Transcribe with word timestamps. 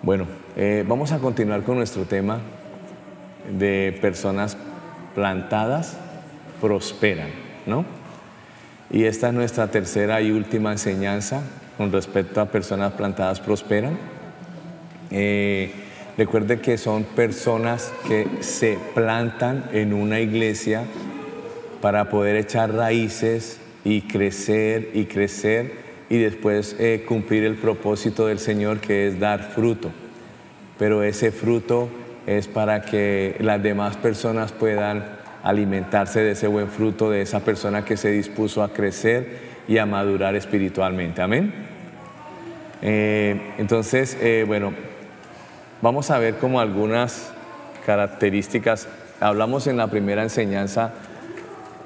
Bueno, 0.00 0.26
eh, 0.56 0.84
vamos 0.86 1.10
a 1.10 1.18
continuar 1.18 1.64
con 1.64 1.76
nuestro 1.76 2.04
tema 2.04 2.38
de 3.50 3.98
personas 4.00 4.56
plantadas 5.12 5.96
prosperan, 6.60 7.30
¿no? 7.66 7.84
Y 8.90 9.04
esta 9.04 9.28
es 9.28 9.34
nuestra 9.34 9.72
tercera 9.72 10.20
y 10.20 10.30
última 10.30 10.70
enseñanza 10.70 11.42
con 11.76 11.90
respecto 11.90 12.40
a 12.40 12.46
personas 12.46 12.92
plantadas 12.92 13.40
prosperan. 13.40 13.98
Eh, 15.10 15.72
recuerde 16.16 16.60
que 16.60 16.78
son 16.78 17.02
personas 17.02 17.92
que 18.06 18.28
se 18.38 18.78
plantan 18.94 19.64
en 19.72 19.92
una 19.92 20.20
iglesia 20.20 20.84
para 21.80 22.08
poder 22.08 22.36
echar 22.36 22.72
raíces 22.72 23.58
y 23.84 24.02
crecer 24.02 24.90
y 24.94 25.06
crecer 25.06 25.87
y 26.10 26.18
después 26.18 26.76
eh, 26.78 27.04
cumplir 27.06 27.44
el 27.44 27.56
propósito 27.56 28.26
del 28.26 28.38
Señor 28.38 28.80
que 28.80 29.08
es 29.08 29.20
dar 29.20 29.50
fruto. 29.50 29.90
Pero 30.78 31.02
ese 31.02 31.32
fruto 31.32 31.88
es 32.26 32.48
para 32.48 32.82
que 32.82 33.36
las 33.40 33.62
demás 33.62 33.96
personas 33.96 34.52
puedan 34.52 35.04
alimentarse 35.42 36.20
de 36.20 36.32
ese 36.32 36.46
buen 36.46 36.68
fruto 36.68 37.10
de 37.10 37.22
esa 37.22 37.40
persona 37.40 37.84
que 37.84 37.96
se 37.96 38.10
dispuso 38.10 38.62
a 38.62 38.72
crecer 38.72 39.38
y 39.66 39.78
a 39.78 39.86
madurar 39.86 40.34
espiritualmente. 40.34 41.22
Amén. 41.22 41.52
Eh, 42.80 43.54
entonces, 43.58 44.16
eh, 44.20 44.44
bueno, 44.46 44.72
vamos 45.82 46.10
a 46.10 46.18
ver 46.18 46.36
como 46.36 46.60
algunas 46.60 47.32
características. 47.84 48.88
Hablamos 49.20 49.66
en 49.66 49.76
la 49.76 49.88
primera 49.88 50.22
enseñanza 50.22 50.92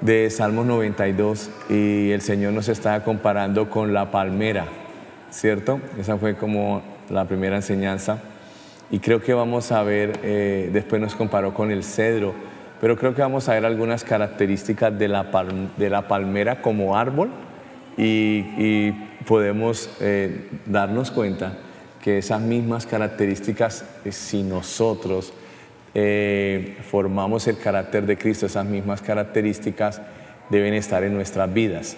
de 0.02 0.28
Salmos 0.30 0.66
92 0.66 1.48
y 1.70 2.10
el 2.10 2.20
Señor 2.20 2.52
nos 2.52 2.68
estaba 2.68 3.04
comparando 3.04 3.70
con 3.70 3.94
la 3.94 4.10
palmera, 4.10 4.66
¿cierto? 5.30 5.80
Esa 5.98 6.18
fue 6.18 6.36
como 6.36 6.82
la 7.08 7.24
primera 7.24 7.56
enseñanza. 7.56 8.18
Y 8.90 8.98
creo 8.98 9.22
que 9.22 9.32
vamos 9.32 9.70
a 9.70 9.82
ver, 9.84 10.18
eh, 10.24 10.70
después 10.72 11.00
nos 11.00 11.14
comparó 11.14 11.54
con 11.54 11.70
el 11.70 11.84
cedro, 11.84 12.34
pero 12.80 12.96
creo 12.98 13.14
que 13.14 13.22
vamos 13.22 13.48
a 13.48 13.54
ver 13.54 13.64
algunas 13.64 14.02
características 14.02 14.98
de 14.98 15.06
la, 15.06 15.24
de 15.76 15.88
la 15.88 16.08
palmera 16.08 16.60
como 16.60 16.96
árbol 16.96 17.30
y, 17.96 18.92
podemos 19.26 19.88
eh, 20.00 20.48
darnos 20.66 21.12
cuenta 21.12 21.56
que 22.02 22.18
esas 22.18 22.40
mismas 22.40 22.86
características, 22.86 23.84
eh, 24.04 24.10
si 24.10 24.42
nosotros 24.42 25.32
eh, 25.94 26.78
formamos 26.90 27.46
el 27.48 27.58
carácter 27.58 28.06
de 28.06 28.16
Cristo, 28.16 28.46
esas 28.46 28.64
mismas 28.64 29.02
características 29.02 30.00
deben 30.48 30.74
estar 30.74 31.04
en 31.04 31.14
nuestras 31.14 31.52
vidas. 31.52 31.96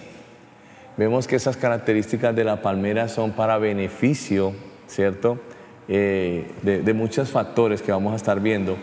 Vemos 0.97 1.27
que 1.27 1.35
esas 1.35 1.57
características 1.57 2.35
de 2.35 2.43
la 2.43 2.61
palmera 2.61 3.07
son 3.07 3.31
para 3.31 3.57
beneficio, 3.57 4.53
¿cierto? 4.87 5.39
Eh, 5.87 6.51
de, 6.63 6.93
muchos 6.93 7.29
factores 7.29 7.81
que 7.81 7.91
vamos 7.91 8.13
a 8.13 8.15
estar 8.15 8.39
viendo. 8.39 8.77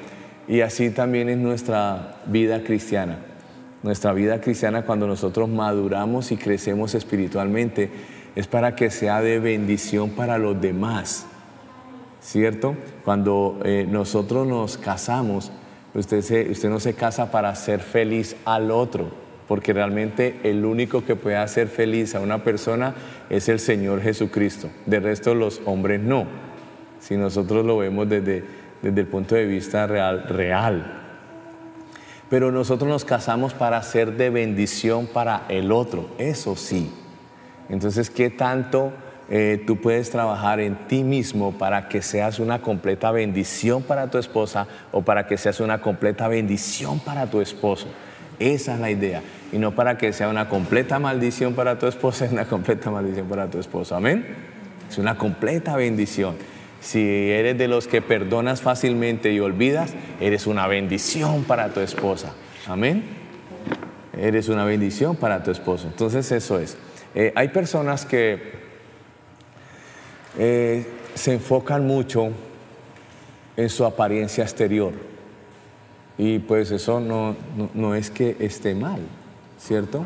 Y 0.46 0.60
así 0.60 0.90
también 0.90 1.28
es 1.28 1.38
nuestra 1.38 2.16
vida 2.26 2.62
cristiana. 2.62 3.18
Nuestra 3.82 4.12
vida 4.12 4.40
cristiana 4.40 4.82
cuando 4.82 5.06
nosotros 5.06 5.48
maduramos 5.48 6.30
y 6.32 6.36
crecemos 6.36 6.94
espiritualmente 6.94 7.90
es 8.36 8.46
para 8.46 8.76
que 8.76 8.90
sea 8.90 9.20
de 9.20 9.38
bendición 9.38 10.10
para 10.10 10.38
los 10.38 10.60
demás. 10.60 11.26
¿Cierto? 12.22 12.76
Cuando 13.04 13.60
eh, 13.64 13.86
nosotros 13.88 14.46
nos 14.46 14.78
casamos, 14.78 15.50
usted, 15.94 16.18
usted 16.50 16.70
no 16.70 16.80
se 16.80 16.94
casa 16.94 17.30
para 17.30 17.50
hacer 17.50 17.80
feliz 17.80 18.36
al 18.44 18.70
otro, 18.70 19.10
porque 19.48 19.72
realmente 19.72 20.40
el 20.44 20.64
único 20.64 21.04
que 21.04 21.16
puede 21.16 21.36
hacer 21.36 21.68
feliz 21.68 22.14
a 22.14 22.20
una 22.20 22.44
persona 22.44 22.94
es 23.28 23.48
el 23.48 23.58
Señor 23.58 24.00
Jesucristo. 24.00 24.70
De 24.86 25.00
resto 25.00 25.34
los 25.34 25.60
hombres 25.66 26.00
no. 26.00 26.26
Si 27.00 27.16
nosotros 27.16 27.66
lo 27.66 27.78
vemos 27.78 28.08
desde, 28.08 28.44
desde 28.80 29.00
el 29.00 29.06
punto 29.08 29.34
de 29.34 29.44
vista 29.44 29.86
real, 29.86 30.24
real. 30.28 31.00
Pero 32.30 32.50
nosotros 32.52 32.88
nos 32.88 33.04
casamos 33.04 33.52
para 33.52 33.82
ser 33.82 34.16
de 34.16 34.30
bendición 34.30 35.06
para 35.06 35.44
el 35.48 35.72
otro, 35.72 36.08
eso 36.16 36.56
sí. 36.56 36.90
Entonces, 37.68 38.08
¿qué 38.08 38.30
tanto 38.30 38.92
eh, 39.34 39.64
tú 39.66 39.80
puedes 39.80 40.10
trabajar 40.10 40.60
en 40.60 40.76
ti 40.88 41.04
mismo 41.04 41.52
para 41.52 41.88
que 41.88 42.02
seas 42.02 42.38
una 42.38 42.60
completa 42.60 43.10
bendición 43.12 43.82
para 43.82 44.10
tu 44.10 44.18
esposa 44.18 44.66
o 44.92 45.00
para 45.00 45.26
que 45.26 45.38
seas 45.38 45.58
una 45.60 45.80
completa 45.80 46.28
bendición 46.28 47.00
para 47.00 47.30
tu 47.30 47.40
esposo. 47.40 47.86
Esa 48.38 48.74
es 48.74 48.80
la 48.80 48.90
idea. 48.90 49.22
Y 49.50 49.56
no 49.56 49.74
para 49.74 49.96
que 49.96 50.12
sea 50.12 50.28
una 50.28 50.50
completa 50.50 50.98
maldición 50.98 51.54
para 51.54 51.78
tu 51.78 51.86
esposa, 51.86 52.26
es 52.26 52.32
una 52.32 52.44
completa 52.44 52.90
maldición 52.90 53.26
para 53.26 53.48
tu 53.48 53.58
esposo. 53.58 53.96
Amén. 53.96 54.26
Es 54.90 54.98
una 54.98 55.16
completa 55.16 55.76
bendición. 55.76 56.36
Si 56.82 57.00
eres 57.30 57.56
de 57.56 57.68
los 57.68 57.88
que 57.88 58.02
perdonas 58.02 58.60
fácilmente 58.60 59.32
y 59.32 59.40
olvidas, 59.40 59.94
eres 60.20 60.46
una 60.46 60.66
bendición 60.66 61.44
para 61.44 61.70
tu 61.70 61.80
esposa. 61.80 62.34
Amén. 62.66 63.02
Eres 64.14 64.50
una 64.50 64.66
bendición 64.66 65.16
para 65.16 65.42
tu 65.42 65.50
esposo. 65.50 65.86
Entonces 65.86 66.30
eso 66.32 66.58
es. 66.58 66.76
Eh, 67.14 67.32
hay 67.34 67.48
personas 67.48 68.04
que 68.04 68.61
eh, 70.38 70.86
se 71.14 71.34
enfocan 71.34 71.86
mucho 71.86 72.30
en 73.56 73.68
su 73.68 73.84
apariencia 73.84 74.44
exterior. 74.44 74.92
Y 76.18 76.38
pues 76.40 76.70
eso 76.70 77.00
no, 77.00 77.36
no, 77.74 77.94
es 77.94 78.10
que 78.10 78.36
esté 78.40 78.74
mal, 78.74 79.00
¿cierto? 79.58 80.04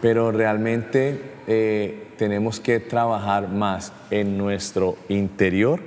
Pero 0.00 0.32
realmente 0.32 1.20
eh, 1.46 2.08
tenemos 2.16 2.58
que 2.58 2.80
trabajar 2.80 3.48
más 3.48 3.92
en 4.10 4.38
nuestro 4.38 4.96
interior 5.08 5.80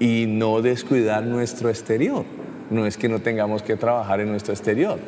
y 0.00 0.26
no 0.26 0.62
descuidar 0.62 1.24
nuestro 1.24 1.68
exterior. 1.68 2.24
No 2.70 2.86
es 2.86 2.96
que 2.96 3.08
no 3.08 3.20
tengamos 3.20 3.62
que 3.62 3.76
trabajar 3.76 4.20
en 4.20 4.30
nuestro 4.30 4.54
exterior. 4.54 4.98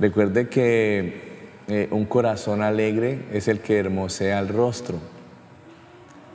Recuerde 0.00 0.48
que 0.48 1.28
eh, 1.68 1.88
un 1.90 2.06
corazón 2.06 2.62
alegre 2.62 3.20
es 3.32 3.46
el 3.46 3.60
que 3.60 3.78
hermosea 3.78 4.38
el 4.38 4.48
rostro. 4.48 4.98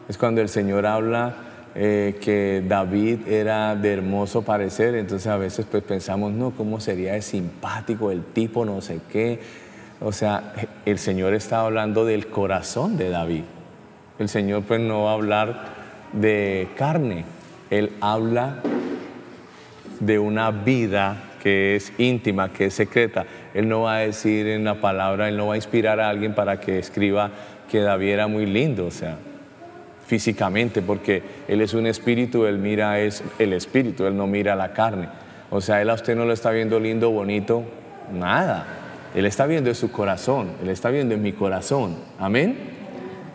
Es 0.09 0.18
cuando 0.18 0.41
el 0.41 0.50
Señor 0.50 0.86
habla 0.86 1.36
eh, 1.75 2.18
que 2.22 2.64
David 2.68 3.28
era 3.28 3.75
de 3.75 3.94
hermoso 3.94 4.44
parecer, 4.44 4.96
entonces 4.96 5.28
a 5.28 5.38
veces 5.38 5.66
pues 5.69 5.81
pensamos, 5.84 6.31
no, 6.34 6.52
¿cómo 6.52 6.80
sería 6.80 7.14
de 7.14 7.22
simpático 7.22 8.12
el 8.12 8.24
tipo, 8.24 8.66
no 8.66 8.81
sé 8.81 9.00
qué? 9.12 9.40
O 10.02 10.12
sea, 10.12 10.53
el 10.86 11.00
Señor 11.00 11.34
está 11.34 11.62
hablando 11.62 12.06
del 12.06 12.28
corazón 12.28 12.97
de 12.97 13.09
David. 13.09 13.44
El 14.19 14.30
Señor 14.30 14.63
pues 14.63 14.81
no 14.81 15.03
va 15.03 15.12
a 15.12 15.13
hablar 15.13 15.63
de 16.12 16.68
carne, 16.78 17.25
Él 17.69 17.94
habla 18.02 18.58
de 20.00 20.19
una 20.19 20.52
vida 20.52 21.31
que 21.42 21.75
es 21.75 21.92
íntima, 21.97 22.53
que 22.53 22.66
es 22.66 22.74
secreta. 22.74 23.25
Él 23.53 23.68
no 23.68 23.81
va 23.81 23.97
a 23.97 24.00
decir 24.00 24.47
en 24.47 24.63
la 24.63 24.75
palabra, 24.75 25.28
Él 25.28 25.38
no 25.38 25.47
va 25.47 25.53
a 25.53 25.58
inspirar 25.58 26.00
a 26.00 26.09
alguien 26.09 26.36
para 26.36 26.59
que 26.59 26.78
escriba 26.78 27.31
que 27.72 27.80
David 27.80 28.09
era 28.09 28.28
muy 28.28 28.46
lindo, 28.46 28.86
o 28.86 28.92
sea, 28.92 29.18
físicamente, 30.06 30.81
porque 30.81 31.24
Él 31.47 31.62
es 31.62 31.74
un 31.74 31.88
espíritu, 31.88 32.46
Él 32.46 32.58
mira 32.58 33.00
es 33.00 33.24
el 33.40 33.53
espíritu, 33.53 34.06
Él 34.06 34.16
no 34.16 34.28
mira 34.28 34.56
la 34.56 34.74
carne. 34.74 35.09
O 35.50 35.62
sea, 35.62 35.81
Él 35.81 35.90
a 35.90 35.94
usted 35.94 36.16
no 36.16 36.25
lo 36.25 36.34
está 36.34 36.52
viendo 36.52 36.80
lindo, 36.80 37.12
bonito, 37.12 37.64
nada. 38.12 38.66
Él 39.16 39.25
está 39.25 39.46
viendo 39.46 39.69
en 39.69 39.75
su 39.75 39.92
corazón, 39.92 40.52
Él 40.62 40.69
está 40.69 40.90
viendo 40.90 41.13
en 41.13 41.22
mi 41.22 41.34
corazón. 41.34 41.96
Amén. 42.19 42.58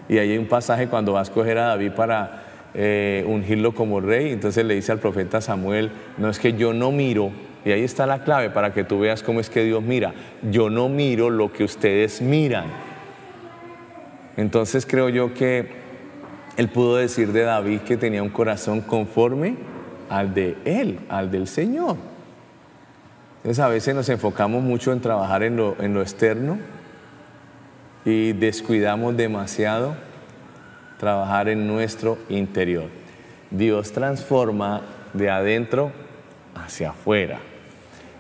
Y 0.09 0.19
ahí 0.19 0.33
hay 0.33 0.39
un 0.39 0.49
pasaje 0.49 0.89
cuando 0.89 1.13
va 1.13 1.21
a 1.21 1.23
escoger 1.23 1.59
a 1.59 1.69
David 1.69 1.93
para 1.93 2.43
eh, 2.75 3.25
ungirlo 3.27 3.75
como 3.75 4.01
rey, 4.01 4.33
entonces 4.33 4.65
le 4.65 4.75
dice 4.75 4.93
al 4.93 4.99
profeta 4.99 5.41
Samuel, 5.41 5.91
no 6.17 6.29
es 6.29 6.39
que 6.39 6.55
yo 6.55 6.73
no 6.73 6.93
miro, 6.93 7.31
y 7.65 7.73
ahí 7.73 7.83
está 7.83 8.07
la 8.07 8.23
clave 8.25 8.51
para 8.51 8.73
que 8.73 8.85
tú 8.85 9.01
veas 9.01 9.23
cómo 9.23 9.41
es 9.41 9.51
que 9.51 9.65
Dios 9.65 9.83
mira, 9.83 10.15
yo 10.51 10.71
no 10.71 10.89
miro 10.89 11.29
lo 11.31 11.53
que 11.53 11.65
ustedes 11.65 12.23
miran. 12.23 12.67
Entonces 14.37 14.87
creo 14.87 15.09
yo 15.09 15.35
que 15.35 15.69
él 16.59 16.69
pudo 16.69 16.97
decir 16.97 17.31
de 17.31 17.43
David 17.43 17.83
que 17.83 17.97
tenía 17.97 18.21
un 18.21 18.31
corazón 18.31 18.81
conforme 18.81 19.55
al 20.11 20.35
de 20.35 20.57
él, 20.65 20.99
al 21.09 21.31
del 21.31 21.47
Señor. 21.47 21.97
Entonces 23.37 23.65
a 23.65 23.69
veces 23.69 23.95
nos 23.95 24.09
enfocamos 24.09 24.61
mucho 24.61 24.93
en 24.93 25.01
trabajar 25.01 25.45
en 25.45 25.57
lo, 25.57 25.77
en 25.81 25.95
lo 25.95 26.03
externo 26.03 26.59
y 28.05 28.33
descuidamos 28.33 29.17
demasiado 29.17 29.95
trabajar 30.99 31.49
en 31.49 31.69
nuestro 31.69 32.19
interior. 32.29 32.87
Dios 33.53 33.93
transforma 33.93 34.83
de 35.13 35.31
adentro 35.31 35.93
hacia 36.57 36.91
afuera. 36.91 37.39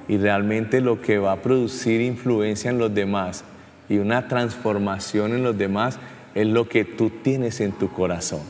Y 0.06 0.17
realmente 0.17 0.81
lo 0.81 1.02
que 1.02 1.19
va 1.19 1.32
a 1.32 1.43
producir 1.43 2.00
influencia 2.00 2.70
en 2.70 2.79
los 2.79 2.94
demás 2.94 3.43
y 3.88 3.99
una 3.99 4.29
transformación 4.29 5.32
en 5.32 5.43
los 5.43 5.58
demás 5.58 5.99
es 6.34 6.46
lo 6.46 6.69
que 6.69 6.84
tú 6.84 7.10
tienes 7.10 7.60
en 7.60 7.72
tu 7.72 7.90
corazón. 7.92 8.42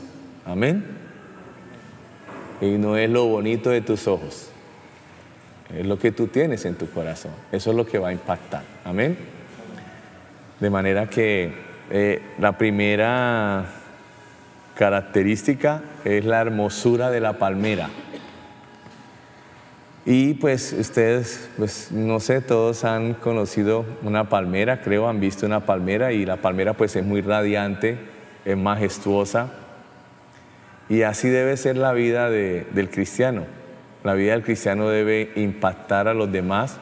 Amén. 0.45 0.85
Y 2.61 2.77
no 2.77 2.97
es 2.97 3.09
lo 3.09 3.25
bonito 3.25 3.69
de 3.69 3.81
tus 3.81 4.07
ojos. 4.07 4.49
Es 5.75 5.85
lo 5.85 5.99
que 5.99 6.11
tú 6.11 6.27
tienes 6.27 6.65
en 6.65 6.75
tu 6.75 6.89
corazón. 6.89 7.31
Eso 7.51 7.69
es 7.69 7.75
lo 7.75 7.85
que 7.85 7.99
va 7.99 8.09
a 8.09 8.11
impactar. 8.11 8.63
Amén. 8.83 9.17
De 10.59 10.69
manera 10.69 11.09
que 11.09 11.53
eh, 11.91 12.21
la 12.39 12.57
primera 12.57 13.65
característica 14.75 15.81
es 16.03 16.25
la 16.25 16.41
hermosura 16.41 17.11
de 17.11 17.19
la 17.19 17.33
palmera. 17.33 17.89
Y 20.05 20.35
pues 20.35 20.73
ustedes, 20.73 21.49
pues 21.57 21.91
no 21.91 22.19
sé, 22.19 22.41
todos 22.41 22.85
han 22.85 23.13
conocido 23.15 23.85
una 24.01 24.29
palmera, 24.29 24.81
creo, 24.81 25.09
han 25.09 25.19
visto 25.19 25.45
una 25.45 25.65
palmera 25.65 26.13
y 26.13 26.25
la 26.25 26.37
palmera 26.37 26.73
pues 26.73 26.95
es 26.95 27.05
muy 27.05 27.21
radiante, 27.21 27.97
es 28.45 28.57
majestuosa. 28.57 29.51
Y 30.87 31.03
así 31.03 31.27
debe 31.29 31.57
ser 31.57 31.77
la 31.77 31.93
vida 31.93 32.29
del 32.29 32.89
cristiano. 32.89 33.43
La 34.03 34.13
vida 34.13 34.31
del 34.31 34.43
cristiano 34.43 34.89
debe 34.89 35.31
impactar 35.35 36.07
a 36.07 36.13
los 36.13 36.31
demás, 36.31 36.77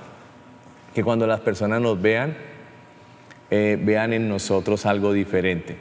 que 0.93 1.03
cuando 1.03 1.27
las 1.27 1.41
personas 1.41 1.81
nos 1.81 1.99
vean, 2.01 2.37
eh, 3.49 3.77
vean 3.81 4.13
en 4.13 4.29
nosotros 4.29 4.85
algo 4.85 5.11
diferente. 5.11 5.75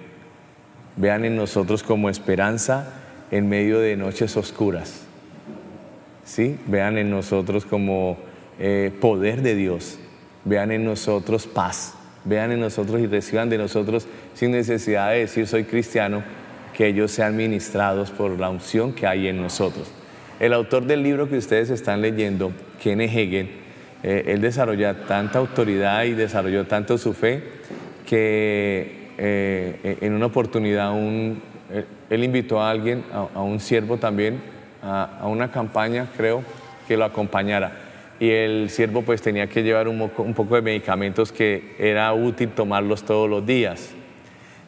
Vean 0.96 1.24
en 1.26 1.36
nosotros 1.36 1.82
como 1.82 2.08
esperanza 2.08 2.94
en 3.30 3.48
medio 3.48 3.78
de 3.78 3.96
noches 3.96 4.36
oscuras 4.36 5.05
¿sí? 6.26 6.58
Vean 6.66 6.98
en 6.98 7.08
nosotros 7.08 7.64
como 7.64 8.18
eh, 8.58 8.92
poder 9.00 9.40
de 9.40 9.54
Dios, 9.54 9.98
vean 10.44 10.70
en 10.72 10.84
nosotros 10.84 11.46
paz, 11.46 11.94
vean 12.24 12.52
en 12.52 12.60
nosotros 12.60 13.00
y 13.00 13.06
reciban 13.06 13.48
de 13.48 13.56
nosotros 13.56 14.06
sin 14.34 14.50
necesidad 14.50 15.12
de 15.12 15.20
decir 15.20 15.46
soy 15.46 15.64
cristiano, 15.64 16.22
que 16.74 16.88
ellos 16.88 17.10
sean 17.10 17.36
ministrados 17.36 18.10
por 18.10 18.38
la 18.38 18.50
unción 18.50 18.92
que 18.92 19.06
hay 19.06 19.28
en 19.28 19.40
nosotros. 19.40 19.90
El 20.38 20.52
autor 20.52 20.84
del 20.84 21.02
libro 21.02 21.30
que 21.30 21.38
ustedes 21.38 21.70
están 21.70 22.02
leyendo, 22.02 22.52
Kenneth 22.82 23.14
Hegel, 23.14 23.48
eh, 24.02 24.24
él 24.26 24.42
desarrolla 24.42 25.06
tanta 25.06 25.38
autoridad 25.38 26.04
y 26.04 26.12
desarrolló 26.12 26.66
tanto 26.66 26.98
su 26.98 27.14
fe 27.14 27.42
que 28.04 29.08
eh, 29.16 29.96
en 30.02 30.12
una 30.12 30.26
oportunidad 30.26 30.92
él 32.10 32.24
invitó 32.24 32.60
a 32.60 32.70
alguien, 32.70 33.04
a 33.12 33.40
un 33.40 33.58
siervo 33.58 33.96
también, 33.96 34.55
a, 34.86 35.26
una 35.26 35.50
campaña, 35.50 36.08
creo, 36.16 36.42
que 36.86 36.96
lo 36.96 37.04
acompañara. 37.04 37.72
Y 38.18 38.30
el 38.30 38.70
siervo 38.70 39.02
pues 39.02 39.20
tenía 39.20 39.46
que 39.48 39.62
llevar 39.62 39.88
un, 39.88 40.08
poco 40.34 40.54
de 40.54 40.62
medicamentos 40.62 41.32
que 41.32 41.74
era 41.78 42.12
útil 42.14 42.50
tomarlos 42.50 43.02
todos 43.04 43.28
los 43.28 43.44
días. 43.44 43.90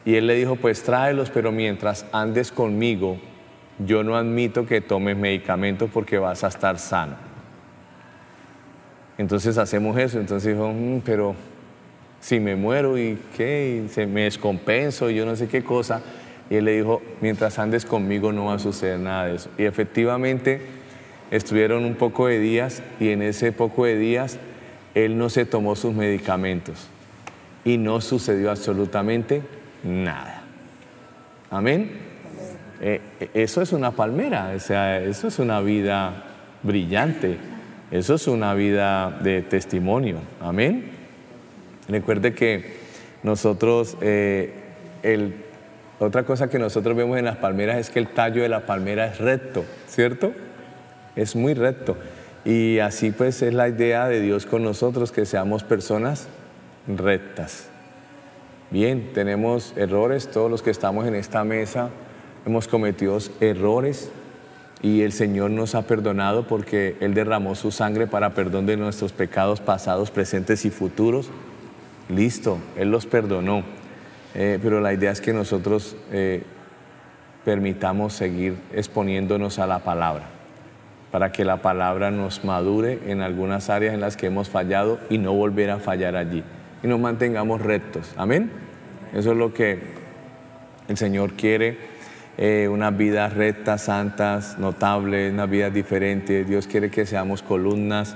Y 0.05 0.15
él 0.15 0.27
le 0.27 0.35
dijo, 0.35 0.55
pues 0.55 0.83
tráelos, 0.83 1.29
pero 1.29 1.51
mientras 1.51 2.05
andes 2.11 2.51
conmigo, 2.51 3.17
yo 3.79 4.03
no 4.03 4.15
admito 4.15 4.65
que 4.65 4.81
tomes 4.81 5.17
medicamentos 5.17 5.89
porque 5.91 6.17
vas 6.17 6.43
a 6.43 6.47
estar 6.47 6.77
sano. 6.77 7.15
Entonces 9.17 9.57
hacemos 9.57 9.97
eso. 9.97 10.19
Entonces 10.19 10.53
dijo, 10.53 10.69
mm, 10.69 11.01
pero 11.03 11.35
si 12.19 12.39
me 12.39 12.55
muero 12.55 12.97
y 12.97 13.17
qué, 13.35 13.85
se 13.89 14.05
me 14.05 14.23
descompenso 14.23 15.09
y 15.09 15.15
yo 15.15 15.25
no 15.25 15.35
sé 15.35 15.47
qué 15.47 15.63
cosa. 15.63 16.01
Y 16.49 16.55
él 16.55 16.65
le 16.65 16.77
dijo, 16.77 17.01
mientras 17.21 17.59
andes 17.59 17.85
conmigo 17.85 18.31
no 18.31 18.45
va 18.45 18.55
a 18.55 18.59
suceder 18.59 18.99
nada 18.99 19.25
de 19.25 19.35
eso. 19.35 19.49
Y 19.57 19.63
efectivamente 19.63 20.61
estuvieron 21.31 21.85
un 21.85 21.95
poco 21.95 22.27
de 22.27 22.39
días 22.39 22.81
y 22.99 23.09
en 23.09 23.21
ese 23.21 23.51
poco 23.51 23.85
de 23.85 23.97
días 23.97 24.39
él 24.95 25.17
no 25.17 25.29
se 25.29 25.45
tomó 25.45 25.75
sus 25.75 25.93
medicamentos 25.93 26.87
y 27.63 27.77
no 27.77 28.01
sucedió 28.01 28.49
absolutamente 28.49 29.43
nada. 29.83 30.43
Amén. 31.51 31.91
Eh, 32.81 33.01
eso 33.33 33.61
es 33.61 33.73
una 33.73 33.91
palmera, 33.91 34.53
o 34.55 34.59
sea, 34.59 35.01
eso 35.01 35.27
es 35.27 35.39
una 35.39 35.59
vida 35.59 36.23
brillante, 36.63 37.37
eso 37.91 38.15
es 38.15 38.27
una 38.27 38.53
vida 38.53 39.19
de 39.21 39.41
testimonio. 39.41 40.19
Amén. 40.39 40.91
Recuerde 41.87 42.33
que 42.33 42.77
nosotros, 43.23 43.97
eh, 44.01 44.53
el 45.03 45.48
otra 45.99 46.23
cosa 46.23 46.49
que 46.49 46.59
nosotros 46.59 46.95
vemos 46.95 47.17
en 47.17 47.25
las 47.25 47.37
palmeras 47.37 47.77
es 47.77 47.89
que 47.89 47.99
el 47.99 48.07
tallo 48.07 48.41
de 48.41 48.49
la 48.49 48.65
palmera 48.65 49.05
es 49.05 49.19
recto, 49.19 49.65
¿cierto? 49.87 50.31
Es 51.15 51.35
muy 51.35 51.53
recto. 51.53 51.97
Y 52.45 52.79
así 52.79 53.11
pues 53.11 53.41
es 53.41 53.53
la 53.53 53.67
idea 53.67 54.07
de 54.07 54.21
Dios 54.21 54.45
con 54.45 54.63
nosotros, 54.63 55.11
que 55.11 55.25
seamos 55.25 55.63
personas 55.63 56.27
rectas. 56.87 57.67
Bien, 58.71 59.11
tenemos 59.13 59.73
errores, 59.75 60.29
todos 60.29 60.49
los 60.49 60.61
que 60.61 60.71
estamos 60.71 61.05
en 61.07 61.15
esta 61.15 61.43
mesa 61.43 61.89
hemos 62.45 62.67
cometido 62.67 63.17
errores 63.39 64.09
y 64.81 65.01
el 65.01 65.11
Señor 65.11 65.51
nos 65.51 65.75
ha 65.75 65.83
perdonado 65.83 66.47
porque 66.47 66.95
Él 67.01 67.13
derramó 67.13 67.55
su 67.55 67.71
sangre 67.71 68.07
para 68.07 68.33
perdón 68.33 68.65
de 68.65 68.77
nuestros 68.77 69.11
pecados 69.11 69.59
pasados, 69.59 70.09
presentes 70.09 70.63
y 70.65 70.69
futuros. 70.69 71.29
Listo, 72.07 72.59
Él 72.77 72.89
los 72.89 73.05
perdonó. 73.05 73.63
Eh, 74.41 74.57
pero 74.63 74.79
la 74.79 74.93
idea 74.93 75.11
es 75.11 75.19
que 75.19 75.33
nosotros 75.33 75.97
eh, 76.13 76.43
permitamos 77.43 78.13
seguir 78.13 78.55
exponiéndonos 78.73 79.59
a 79.59 79.67
la 79.67 79.79
palabra, 79.79 80.27
para 81.11 81.33
que 81.33 81.43
la 81.43 81.57
palabra 81.57 82.09
nos 82.09 82.45
madure 82.45 82.99
en 83.07 83.19
algunas 83.19 83.69
áreas 83.69 83.93
en 83.93 83.99
las 83.99 84.15
que 84.15 84.27
hemos 84.27 84.47
fallado 84.47 84.97
y 85.09 85.17
no 85.17 85.33
volver 85.33 85.71
a 85.71 85.79
fallar 85.79 86.15
allí. 86.15 86.41
Y 86.81 86.87
nos 86.87 87.01
mantengamos 87.01 87.59
rectos. 87.59 88.13
Amén. 88.15 88.49
Eso 89.13 89.33
es 89.33 89.37
lo 89.37 89.53
que 89.53 89.79
el 90.87 90.95
Señor 90.95 91.33
quiere. 91.33 91.77
Eh, 92.37 92.69
unas 92.71 92.95
vidas 92.95 93.33
rectas, 93.33 93.81
santas, 93.81 94.57
notables, 94.57 95.33
unas 95.33 95.49
vidas 95.49 95.73
diferentes. 95.73 96.47
Dios 96.47 96.65
quiere 96.65 96.89
que 96.89 97.05
seamos 97.05 97.43
columnas 97.43 98.15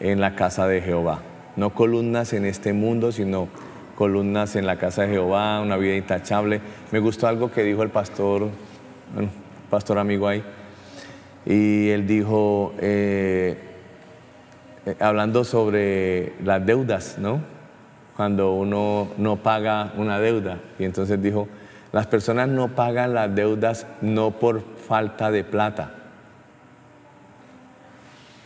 en 0.00 0.20
la 0.20 0.34
casa 0.34 0.66
de 0.66 0.80
Jehová. 0.80 1.20
No 1.54 1.70
columnas 1.74 2.32
en 2.32 2.44
este 2.44 2.72
mundo, 2.72 3.12
sino 3.12 3.48
columnas 4.00 4.56
en 4.56 4.64
la 4.64 4.76
casa 4.76 5.02
de 5.02 5.08
Jehová, 5.08 5.60
una 5.60 5.76
vida 5.76 5.94
intachable. 5.94 6.62
Me 6.90 7.00
gustó 7.00 7.26
algo 7.26 7.50
que 7.50 7.62
dijo 7.62 7.82
el 7.82 7.90
pastor, 7.90 8.48
bueno, 9.12 9.28
pastor 9.68 9.98
amigo 9.98 10.26
ahí, 10.26 10.42
y 11.44 11.90
él 11.90 12.06
dijo, 12.06 12.72
eh, 12.78 13.58
eh, 14.86 14.96
hablando 15.00 15.44
sobre 15.44 16.32
las 16.42 16.64
deudas, 16.64 17.18
¿no? 17.18 17.42
Cuando 18.16 18.54
uno 18.54 19.08
no 19.18 19.36
paga 19.36 19.92
una 19.98 20.18
deuda, 20.18 20.60
y 20.78 20.84
entonces 20.84 21.20
dijo, 21.20 21.46
las 21.92 22.06
personas 22.06 22.48
no 22.48 22.68
pagan 22.68 23.12
las 23.12 23.34
deudas 23.34 23.86
no 24.00 24.30
por 24.30 24.62
falta 24.78 25.30
de 25.30 25.44
plata. 25.44 25.92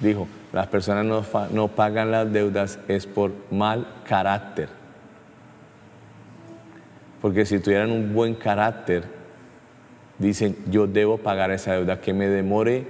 Dijo, 0.00 0.26
las 0.52 0.66
personas 0.66 1.04
no, 1.04 1.24
no 1.52 1.68
pagan 1.68 2.10
las 2.10 2.32
deudas 2.32 2.80
es 2.88 3.06
por 3.06 3.30
mal 3.52 3.86
carácter. 4.04 4.82
Porque 7.25 7.47
si 7.47 7.59
tuvieran 7.59 7.91
un 7.91 8.12
buen 8.12 8.35
carácter, 8.35 9.05
dicen, 10.19 10.59
yo 10.71 10.87
debo 10.87 11.17
pagar 11.17 11.50
esa 11.53 11.73
deuda, 11.73 11.99
que 11.99 12.12
me 12.12 12.29
demore 12.29 12.85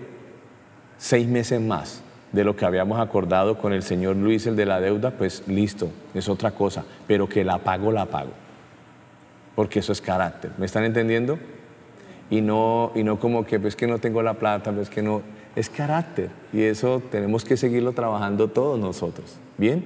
seis 0.99 1.29
meses 1.29 1.61
más 1.61 2.03
de 2.33 2.43
lo 2.43 2.57
que 2.57 2.65
habíamos 2.65 2.99
acordado 2.99 3.57
con 3.59 3.73
el 3.73 3.85
señor 3.85 4.17
Luis, 4.17 4.49
el 4.49 4.57
de 4.57 4.67
la 4.67 4.81
deuda, 4.81 5.13
pues 5.13 5.47
listo, 5.47 5.89
es 6.15 6.29
otra 6.29 6.51
cosa, 6.51 6.85
pero 7.07 7.29
que 7.29 7.45
la 7.45 7.59
pago, 7.59 7.93
la 7.93 8.07
pago. 8.07 8.33
Porque 9.55 9.79
eso 9.79 9.93
es 9.93 10.01
carácter. 10.01 10.51
¿Me 10.59 10.67
están 10.67 10.83
entendiendo? 10.83 11.39
Y 12.29 12.41
no, 12.41 12.91
y 12.97 13.05
no 13.05 13.21
como 13.21 13.47
que, 13.47 13.61
pues 13.61 13.77
que 13.77 13.87
no 13.87 14.01
tengo 14.01 14.21
la 14.21 14.35
plata, 14.35 14.73
pues 14.73 14.91
que 14.91 15.01
no, 15.01 15.23
es 15.55 15.71
carácter. 15.71 16.31
Y 16.53 16.63
eso 16.63 17.01
tenemos 17.09 17.45
que 17.45 17.57
seguirlo 17.57 17.93
trabajando 17.93 18.49
todos 18.49 18.81
nosotros. 18.81 19.37
¿Bien? 19.59 19.85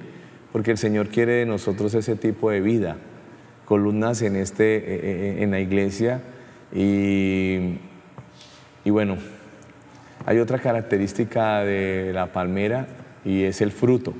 Porque 0.51 0.71
el 0.71 0.79
Señor 0.79 1.09
quiere 1.09 1.33
de 1.33 1.45
nosotros 1.45 1.93
ese 1.93 2.15
tipo 2.15 2.49
de 2.49 2.61
vida 2.61 2.97
columnas 3.69 4.23
en, 4.23 4.35
este, 4.35 4.77
eh, 4.77 4.83
eh, 4.87 5.43
en 5.43 5.51
la 5.51 5.59
iglesia 5.59 6.21
y, 6.73 7.77
y 8.83 8.89
bueno, 8.89 9.17
hay 10.25 10.39
otra 10.39 10.57
característica 10.57 11.63
de 11.63 12.11
la 12.11 12.33
palmera 12.33 12.87
y 13.23 13.43
es 13.43 13.61
el 13.61 13.71
fruto. 13.71 14.15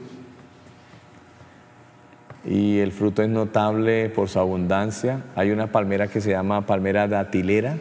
Y 2.45 2.77
el 2.77 2.91
fruto 2.91 3.23
es 3.23 3.29
notable 3.29 4.09
por 4.09 4.29
su 4.29 4.39
abundancia. 4.39 5.23
Hay 5.35 5.49
una 5.49 5.71
palmera 5.71 6.07
que 6.07 6.21
se 6.21 6.29
llama 6.29 6.67
palmera 6.67 7.07
datilera 7.07 7.77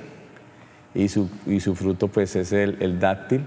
y 0.94 1.08
su, 1.08 1.30
y 1.46 1.60
su 1.60 1.75
fruto 1.75 2.08
pues 2.08 2.34
es 2.34 2.52
el, 2.52 2.78
el 2.80 2.98
dátil 2.98 3.44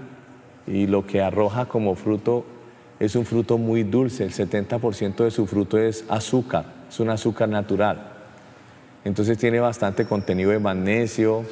y 0.68 0.86
lo 0.86 1.06
que 1.06 1.20
arroja 1.20 1.66
como 1.66 1.96
fruto 1.96 2.46
es 3.00 3.16
un 3.16 3.26
fruto 3.26 3.58
muy 3.58 3.82
dulce. 3.82 4.22
El 4.22 4.32
70% 4.32 5.24
de 5.24 5.32
su 5.32 5.48
fruto 5.48 5.76
es 5.76 6.04
azúcar, 6.08 6.66
es 6.88 7.00
un 7.00 7.10
azúcar 7.10 7.48
natural. 7.48 8.11
Entonces 9.04 9.38
tiene 9.38 9.60
bastante 9.60 10.04
contenido 10.04 10.50
de 10.50 10.58
magnesio 10.58 11.44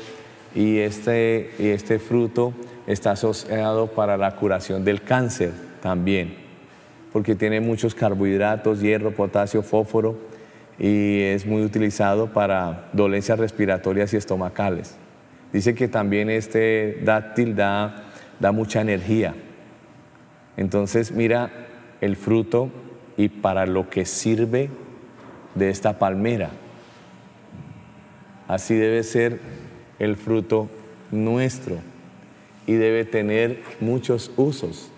y 0.55 0.79
este, 0.79 1.51
y 1.59 1.69
este 1.69 1.99
fruto 1.99 2.53
está 2.87 3.13
asociado 3.13 3.89
para 3.89 4.17
la 4.17 4.37
curación 4.37 4.85
del 4.85 5.03
cáncer 5.03 5.53
también, 5.83 6.35
porque 7.13 7.35
tiene 7.35 7.61
muchos 7.61 7.95
carbohidratos, 7.95 8.81
hierro, 8.81 9.13
potasio, 9.13 9.63
fósforo 9.63 10.17
y 10.79 11.21
es 11.23 11.45
muy 11.45 11.63
utilizado 11.63 12.33
para 12.33 12.89
dolencias 12.93 13.39
respiratorias 13.39 14.15
y 14.15 14.17
estomacales. 14.17 14.97
Dice 15.53 15.75
que 15.75 15.89
también 15.89 16.31
este 16.31 17.01
dáctil 17.03 17.57
da, 17.57 18.05
da 18.39 18.53
mucha 18.53 18.81
energía. 18.81 19.35
Entonces 20.57 21.11
mira 21.11 21.51
el 22.01 22.17
fruto 22.17 22.71
y 23.17 23.29
para 23.29 23.67
lo 23.67 23.91
que 23.91 24.05
sirve 24.05 24.71
de 25.55 25.71
esta 25.71 25.99
palmera. 25.99 26.51
Así 28.51 28.75
debe 28.75 29.05
ser 29.05 29.39
el 30.01 30.17
fruto 30.17 30.69
nuestro 31.13 31.77
y 32.67 32.73
debe 32.73 33.05
tener 33.05 33.63
muchos 33.79 34.33
usos 34.37 34.91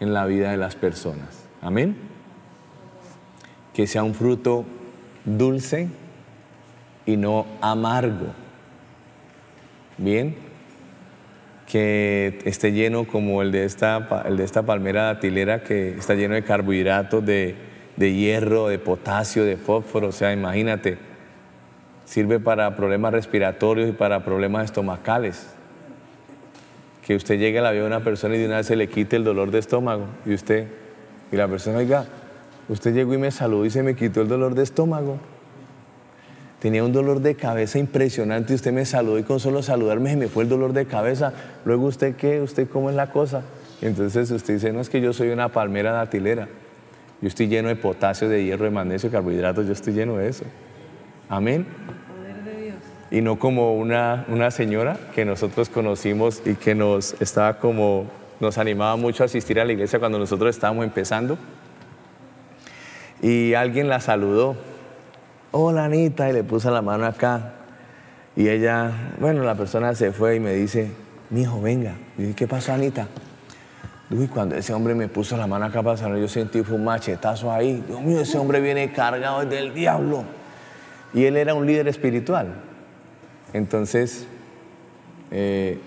en 0.00 0.12
la 0.12 0.26
vida 0.26 0.50
de 0.50 0.56
las 0.56 0.74
personas. 0.74 1.44
Amén. 1.62 1.96
Que 3.72 3.86
sea 3.86 4.02
un 4.02 4.14
fruto 4.14 4.64
dulce 5.24 5.86
y 7.06 7.16
no 7.16 7.46
amargo. 7.60 8.34
Bien. 9.96 10.34
Que 11.68 12.40
esté 12.46 12.72
lleno 12.72 13.06
como 13.06 13.42
el 13.42 13.52
de 13.52 13.64
esta, 13.64 14.24
el 14.26 14.36
de 14.38 14.42
esta 14.42 14.66
palmera 14.66 15.04
datilera 15.04 15.62
que 15.62 15.90
está 15.90 16.16
lleno 16.16 16.34
de 16.34 16.42
carbohidratos, 16.42 17.24
de, 17.24 17.54
de 17.96 18.12
hierro, 18.12 18.66
de 18.66 18.80
potasio, 18.80 19.44
de 19.44 19.56
fósforo. 19.56 20.08
O 20.08 20.12
sea, 20.12 20.32
imagínate, 20.32 21.05
sirve 22.06 22.40
para 22.40 22.74
problemas 22.76 23.12
respiratorios 23.12 23.90
y 23.90 23.92
para 23.92 24.24
problemas 24.24 24.64
estomacales. 24.64 25.48
Que 27.04 27.14
usted 27.14 27.38
llegue 27.38 27.58
a 27.58 27.62
la 27.62 27.72
vida 27.72 27.82
de 27.82 27.88
una 27.88 28.00
persona 28.02 28.36
y 28.36 28.38
de 28.38 28.46
una 28.46 28.56
vez 28.56 28.66
se 28.66 28.76
le 28.76 28.88
quite 28.88 29.16
el 29.16 29.24
dolor 29.24 29.50
de 29.50 29.58
estómago 29.58 30.06
y 30.24 30.32
usted, 30.32 30.66
y 31.30 31.36
la 31.36 31.46
persona, 31.46 31.78
oiga, 31.78 32.06
usted 32.68 32.94
llegó 32.94 33.12
y 33.12 33.18
me 33.18 33.30
saludó 33.30 33.64
y 33.66 33.70
se 33.70 33.82
me 33.82 33.94
quitó 33.94 34.22
el 34.22 34.28
dolor 34.28 34.54
de 34.54 34.62
estómago. 34.62 35.18
Tenía 36.60 36.82
un 36.82 36.92
dolor 36.92 37.20
de 37.20 37.34
cabeza 37.34 37.78
impresionante 37.78 38.52
y 38.52 38.56
usted 38.56 38.72
me 38.72 38.86
saludó 38.86 39.18
y 39.18 39.24
con 39.24 39.38
solo 39.38 39.62
saludarme 39.62 40.10
se 40.10 40.16
me 40.16 40.28
fue 40.28 40.44
el 40.44 40.48
dolor 40.48 40.72
de 40.72 40.86
cabeza. 40.86 41.32
Luego 41.64 41.86
usted 41.86 42.16
qué, 42.16 42.40
usted 42.40 42.68
cómo 42.68 42.88
es 42.88 42.96
la 42.96 43.10
cosa. 43.10 43.42
entonces 43.82 44.30
usted 44.30 44.54
dice, 44.54 44.72
no 44.72 44.80
es 44.80 44.88
que 44.88 45.00
yo 45.00 45.12
soy 45.12 45.28
una 45.28 45.50
palmera 45.50 45.92
datilera. 45.92 46.48
Yo 47.20 47.28
estoy 47.28 47.48
lleno 47.48 47.68
de 47.68 47.76
potasio, 47.76 48.28
de 48.28 48.44
hierro, 48.44 48.64
de 48.64 48.70
magnesio, 48.70 49.10
de 49.10 49.16
carbohidratos, 49.16 49.66
yo 49.66 49.72
estoy 49.72 49.94
lleno 49.94 50.16
de 50.16 50.28
eso. 50.28 50.44
Amén. 51.28 51.66
Y 53.10 53.20
no 53.20 53.38
como 53.38 53.76
una, 53.76 54.24
una 54.28 54.50
señora 54.50 54.98
que 55.14 55.24
nosotros 55.24 55.68
conocimos 55.68 56.42
y 56.44 56.54
que 56.54 56.74
nos 56.74 57.20
estaba 57.20 57.58
como, 57.58 58.06
nos 58.40 58.58
animaba 58.58 58.96
mucho 58.96 59.22
a 59.22 59.26
asistir 59.26 59.60
a 59.60 59.64
la 59.64 59.72
iglesia 59.72 59.98
cuando 59.98 60.18
nosotros 60.18 60.50
estábamos 60.50 60.84
empezando. 60.84 61.38
Y 63.22 63.54
alguien 63.54 63.88
la 63.88 64.00
saludó. 64.00 64.56
Hola 65.52 65.84
Anita, 65.84 66.28
y 66.28 66.32
le 66.32 66.44
puso 66.44 66.70
la 66.70 66.82
mano 66.82 67.06
acá. 67.06 67.54
Y 68.34 68.48
ella, 68.48 68.92
bueno, 69.18 69.42
la 69.44 69.54
persona 69.54 69.94
se 69.94 70.12
fue 70.12 70.36
y 70.36 70.40
me 70.40 70.52
dice, 70.52 70.90
mi 71.30 71.42
hijo, 71.42 71.60
venga. 71.62 71.94
Y 72.18 72.22
dije, 72.22 72.34
¿qué 72.34 72.46
pasó 72.46 72.72
Anita? 72.72 73.06
Uy, 74.10 74.28
cuando 74.28 74.54
ese 74.54 74.72
hombre 74.72 74.94
me 74.94 75.08
puso 75.08 75.36
la 75.36 75.46
mano 75.48 75.64
acá 75.64 75.82
para 75.82 76.16
yo 76.16 76.28
sentí 76.28 76.62
fue 76.62 76.76
un 76.76 76.84
machetazo 76.84 77.50
ahí. 77.50 77.82
Dios 77.88 78.00
mío, 78.00 78.20
ese 78.20 78.38
hombre 78.38 78.60
viene 78.60 78.92
cargado 78.92 79.44
del 79.44 79.74
diablo. 79.74 80.24
Y 81.12 81.24
él 81.24 81.36
era 81.36 81.54
un 81.54 81.66
líder 81.66 81.88
espiritual. 81.88 82.54
Entonces, 83.52 84.26
eh, 85.30 85.78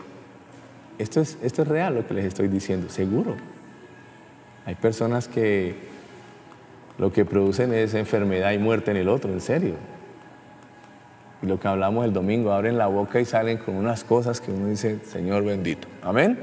esto, 0.98 1.22
es, 1.22 1.38
esto 1.42 1.62
es 1.62 1.68
real 1.68 1.96
lo 1.96 2.08
que 2.08 2.14
les 2.14 2.26
estoy 2.26 2.48
diciendo, 2.48 2.90
seguro. 2.90 3.36
Hay 4.66 4.76
personas 4.76 5.28
que 5.28 5.76
lo 6.98 7.12
que 7.14 7.26
producen 7.26 7.74
es 7.74 7.94
enfermedad 7.94 8.52
y 8.52 8.58
muerte 8.58 8.92
en 8.92 8.98
el 8.98 9.10
otro, 9.10 9.32
en 9.32 9.42
serio. 9.42 9.76
Y 11.42 11.48
lo 11.48 11.60
que 11.60 11.68
hablamos 11.68 12.06
el 12.06 12.12
domingo, 12.12 12.52
abren 12.52 12.78
la 12.78 12.88
boca 12.88 13.22
y 13.22 13.26
salen 13.26 13.58
con 13.58 13.76
unas 13.76 14.04
cosas 14.04 14.42
que 14.42 14.52
uno 14.52 14.68
dice, 14.68 15.00
Señor 15.06 15.46
bendito. 15.46 15.88
Amén. 16.04 16.38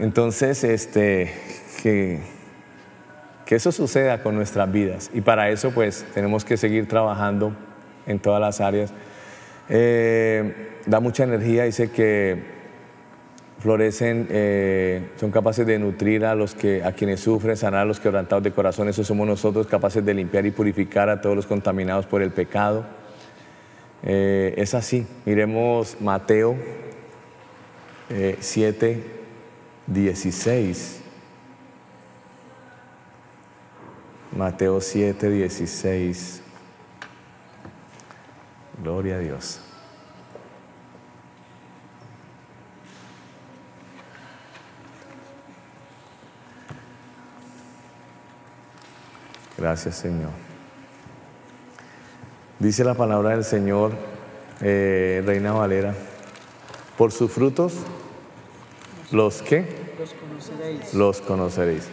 Entonces, 0.00 0.64
este, 0.64 1.32
que, 1.82 2.20
que 3.46 3.54
eso 3.54 3.70
suceda 3.70 4.22
con 4.24 4.34
nuestras 4.34 4.70
vidas. 4.72 5.10
Y 5.14 5.20
para 5.20 5.50
eso, 5.50 5.70
pues, 5.70 6.04
tenemos 6.12 6.44
que 6.44 6.56
seguir 6.56 6.88
trabajando 6.88 7.52
en 8.06 8.18
todas 8.18 8.40
las 8.40 8.60
áreas. 8.60 8.92
Eh, 9.68 10.80
da 10.86 11.00
mucha 11.00 11.24
energía, 11.24 11.64
dice 11.64 11.90
que 11.90 12.42
florecen, 13.58 14.26
eh, 14.30 15.10
son 15.16 15.30
capaces 15.30 15.64
de 15.64 15.78
nutrir 15.78 16.24
a, 16.24 16.34
los 16.34 16.54
que, 16.54 16.82
a 16.82 16.92
quienes 16.92 17.20
sufren, 17.20 17.56
sanar 17.56 17.82
a 17.82 17.84
los 17.84 18.00
quebrantados 18.00 18.42
de 18.42 18.50
corazón, 18.50 18.88
eso 18.88 19.04
somos 19.04 19.26
nosotros, 19.26 19.68
capaces 19.68 20.04
de 20.04 20.14
limpiar 20.14 20.44
y 20.46 20.50
purificar 20.50 21.08
a 21.08 21.20
todos 21.20 21.36
los 21.36 21.46
contaminados 21.46 22.06
por 22.06 22.22
el 22.22 22.32
pecado. 22.32 22.84
Eh, 24.02 24.54
es 24.56 24.74
así, 24.74 25.06
miremos 25.24 25.96
Mateo 26.00 26.56
7, 28.40 29.00
16. 29.86 31.02
Mateo 34.36 34.80
7, 34.80 35.30
16. 35.30 36.41
Gloria 38.82 39.14
a 39.14 39.18
Dios. 39.20 39.60
Gracias 49.56 49.94
Señor. 49.94 50.30
Dice 52.58 52.82
la 52.82 52.94
palabra 52.94 53.30
del 53.30 53.44
Señor, 53.44 53.92
eh, 54.60 55.22
Reina 55.24 55.52
Valera, 55.52 55.94
por 56.98 57.12
sus 57.12 57.30
frutos, 57.30 57.74
¿los 59.12 59.42
qué? 59.42 59.94
Los 59.96 60.12
conoceréis. 60.14 60.94
Los 60.94 61.20
conoceréis. 61.20 61.88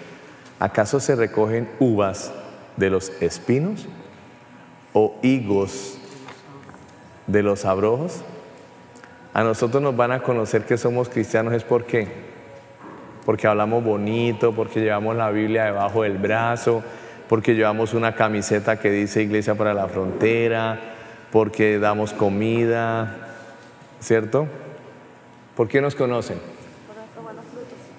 ¿Acaso 0.60 1.00
se 1.00 1.16
recogen 1.16 1.70
uvas 1.80 2.32
de 2.78 2.90
los 2.90 3.12
espinos 3.22 3.88
o 4.94 5.20
higos 5.22 5.99
de 7.32 7.44
los 7.44 7.66
abrojos? 7.66 8.22
A 9.34 9.44
nosotros 9.44 9.82
nos 9.82 9.96
van 9.96 10.12
a 10.12 10.22
conocer 10.22 10.64
que 10.64 10.78
somos 10.78 11.10
cristianos 11.10 11.54
es 11.54 11.64
por 11.64 11.86
qué? 11.86 12.08
Porque 13.26 13.48
hablamos 13.48 13.84
bonito, 13.84 14.54
porque 14.54 14.82
llevamos 14.82 15.16
la 15.16 15.30
Biblia 15.30 15.66
debajo 15.66 16.04
del 16.04 16.18
brazo, 16.18 16.84
porque 17.28 17.54
llevamos 17.54 17.94
una 17.94 18.16
camiseta 18.16 18.80
que 18.80 18.90
dice 18.90 19.22
Iglesia 19.22 19.54
para 19.54 19.74
la 19.74 19.88
Frontera, 19.88 20.80
porque 21.32 21.78
damos 21.78 22.12
comida, 22.12 23.18
¿cierto? 24.00 24.48
¿Por 25.56 25.68
qué 25.68 25.80
nos 25.80 25.94
conocen? 25.94 26.40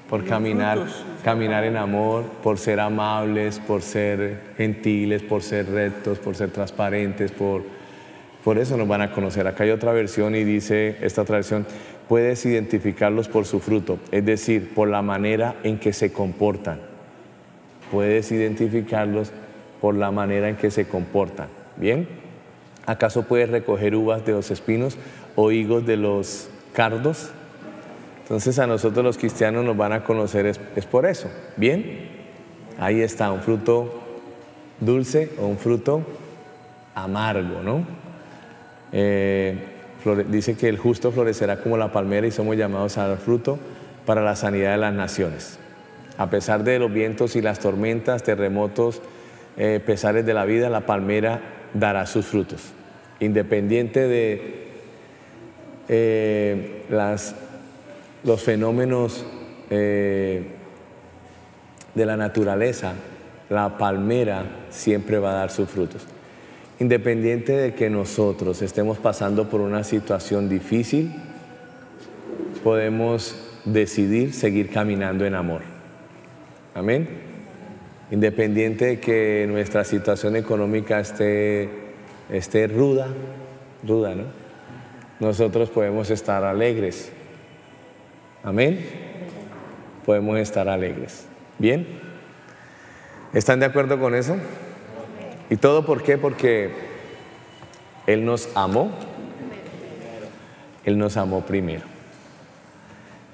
Por 0.08 0.24
caminar, 0.24 0.84
caminar 1.22 1.62
en 1.62 1.76
amor, 1.76 2.24
por 2.42 2.58
ser 2.58 2.80
amables, 2.80 3.60
por 3.60 3.82
ser 3.82 4.54
gentiles, 4.56 5.22
por 5.22 5.44
ser 5.44 5.70
rectos, 5.70 6.18
por 6.18 6.34
ser 6.34 6.50
transparentes, 6.50 7.30
por, 7.30 7.62
por 8.44 8.58
eso 8.58 8.76
nos 8.76 8.88
van 8.88 9.02
a 9.02 9.12
conocer. 9.12 9.46
Acá 9.46 9.64
hay 9.64 9.70
otra 9.70 9.92
versión 9.92 10.34
y 10.34 10.44
dice 10.44 10.96
esta 11.02 11.22
otra 11.22 11.36
versión, 11.36 11.66
puedes 12.08 12.44
identificarlos 12.46 13.28
por 13.28 13.44
su 13.44 13.60
fruto, 13.60 13.98
es 14.10 14.24
decir, 14.24 14.74
por 14.74 14.88
la 14.88 15.02
manera 15.02 15.56
en 15.62 15.78
que 15.78 15.92
se 15.92 16.12
comportan 16.12 16.90
puedes 17.90 18.30
identificarlos 18.32 19.32
por 19.80 19.94
la 19.94 20.10
manera 20.10 20.48
en 20.48 20.56
que 20.56 20.70
se 20.70 20.86
comportan. 20.86 21.48
¿Bien? 21.76 22.08
¿Acaso 22.86 23.22
puedes 23.22 23.50
recoger 23.50 23.94
uvas 23.94 24.24
de 24.24 24.32
los 24.32 24.50
espinos 24.50 24.96
o 25.36 25.50
higos 25.50 25.86
de 25.86 25.96
los 25.96 26.48
cardos? 26.72 27.30
Entonces 28.22 28.58
a 28.58 28.66
nosotros 28.66 29.04
los 29.04 29.18
cristianos 29.18 29.64
nos 29.64 29.76
van 29.76 29.92
a 29.92 30.04
conocer 30.04 30.46
es, 30.46 30.58
por 30.86 31.06
eso. 31.06 31.28
¿Bien? 31.56 32.08
Ahí 32.78 33.00
está, 33.00 33.32
un 33.32 33.40
fruto 33.40 34.02
dulce 34.78 35.30
o 35.40 35.46
un 35.46 35.58
fruto 35.58 36.02
amargo, 36.94 37.62
¿no? 37.62 37.99
Eh, 38.92 39.58
dice 40.28 40.56
que 40.56 40.68
el 40.68 40.78
justo 40.78 41.12
florecerá 41.12 41.60
como 41.60 41.76
la 41.76 41.92
palmera 41.92 42.26
y 42.26 42.30
somos 42.30 42.56
llamados 42.56 42.98
a 42.98 43.08
dar 43.08 43.18
fruto 43.18 43.58
para 44.06 44.22
la 44.22 44.34
sanidad 44.36 44.72
de 44.72 44.78
las 44.78 44.94
naciones 44.94 45.58
a 46.20 46.28
pesar 46.28 46.64
de 46.64 46.78
los 46.78 46.92
vientos 46.92 47.34
y 47.34 47.40
las 47.40 47.60
tormentas, 47.60 48.22
terremotos, 48.22 49.00
eh, 49.56 49.80
pesares 49.84 50.26
de 50.26 50.34
la 50.34 50.44
vida, 50.44 50.68
la 50.68 50.84
palmera 50.84 51.40
dará 51.72 52.04
sus 52.04 52.26
frutos. 52.26 52.60
Independiente 53.20 54.06
de 54.06 54.68
eh, 55.88 56.84
las, 56.90 57.34
los 58.22 58.42
fenómenos 58.42 59.24
de 59.70 60.44
la 61.94 62.18
naturaleza, 62.18 62.92
la 63.48 63.78
palmera 63.78 64.44
siempre 64.68 65.18
va 65.18 65.30
a 65.30 65.36
dar 65.36 65.50
sus 65.50 65.70
frutos. 65.70 66.06
Independiente 66.80 67.52
de 67.52 67.74
que 67.74 67.90
nosotros 67.90 68.62
estemos 68.62 68.96
pasando 68.96 69.50
por 69.50 69.60
una 69.60 69.84
situación 69.84 70.48
difícil, 70.48 71.14
podemos 72.64 73.36
decidir 73.66 74.32
seguir 74.32 74.70
caminando 74.70 75.26
en 75.26 75.34
amor. 75.34 75.60
Amén. 76.74 77.06
Independiente 78.10 78.86
de 78.86 78.98
que 78.98 79.44
nuestra 79.46 79.84
situación 79.84 80.36
económica 80.36 81.00
esté, 81.00 81.68
esté 82.30 82.66
ruda, 82.66 83.08
ruda, 83.86 84.14
¿no? 84.14 84.24
Nosotros 85.20 85.68
podemos 85.68 86.08
estar 86.08 86.44
alegres. 86.44 87.12
Amén. 88.42 88.80
Podemos 90.06 90.38
estar 90.38 90.66
alegres. 90.66 91.26
¿Bien? 91.58 91.86
¿Están 93.34 93.60
de 93.60 93.66
acuerdo 93.66 94.00
con 94.00 94.14
eso? 94.14 94.38
¿Y 95.50 95.56
todo 95.56 95.84
por 95.84 96.02
qué? 96.02 96.16
Porque 96.16 96.70
Él 98.06 98.24
nos 98.24 98.48
amó 98.54 98.90
Él 100.84 100.96
nos 100.96 101.16
amó 101.16 101.42
primero. 101.42 101.82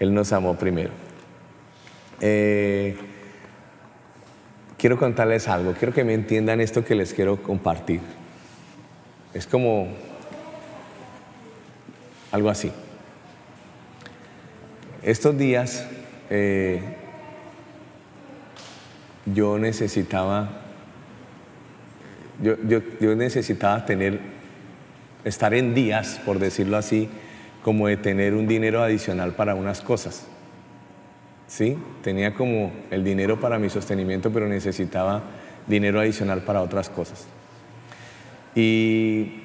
Él 0.00 0.12
nos 0.12 0.32
amó 0.32 0.56
primero. 0.56 0.90
Eh, 2.20 2.96
quiero 4.78 4.98
contarles 4.98 5.48
algo, 5.48 5.74
quiero 5.74 5.92
que 5.92 6.04
me 6.04 6.14
entiendan 6.14 6.60
esto 6.60 6.84
que 6.84 6.94
les 6.94 7.12
quiero 7.12 7.42
compartir. 7.42 8.00
Es 9.34 9.46
como 9.46 9.88
algo 12.32 12.50
así. 12.50 12.72
Estos 15.02 15.36
días 15.38 15.86
eh, 16.30 16.82
yo 19.26 19.58
necesitaba, 19.58 20.65
yo, 22.42 22.56
yo 23.00 23.16
necesitaba 23.16 23.84
tener, 23.86 24.20
estar 25.24 25.54
en 25.54 25.74
días, 25.74 26.20
por 26.24 26.38
decirlo 26.38 26.76
así, 26.76 27.08
como 27.62 27.88
de 27.88 27.96
tener 27.96 28.34
un 28.34 28.46
dinero 28.46 28.82
adicional 28.82 29.32
para 29.32 29.54
unas 29.54 29.80
cosas. 29.80 30.26
¿Sí? 31.48 31.76
Tenía 32.02 32.34
como 32.34 32.72
el 32.90 33.04
dinero 33.04 33.40
para 33.40 33.58
mi 33.58 33.70
sostenimiento, 33.70 34.32
pero 34.32 34.46
necesitaba 34.48 35.22
dinero 35.66 36.00
adicional 36.00 36.42
para 36.42 36.62
otras 36.62 36.88
cosas. 36.88 37.26
Y, 38.54 39.42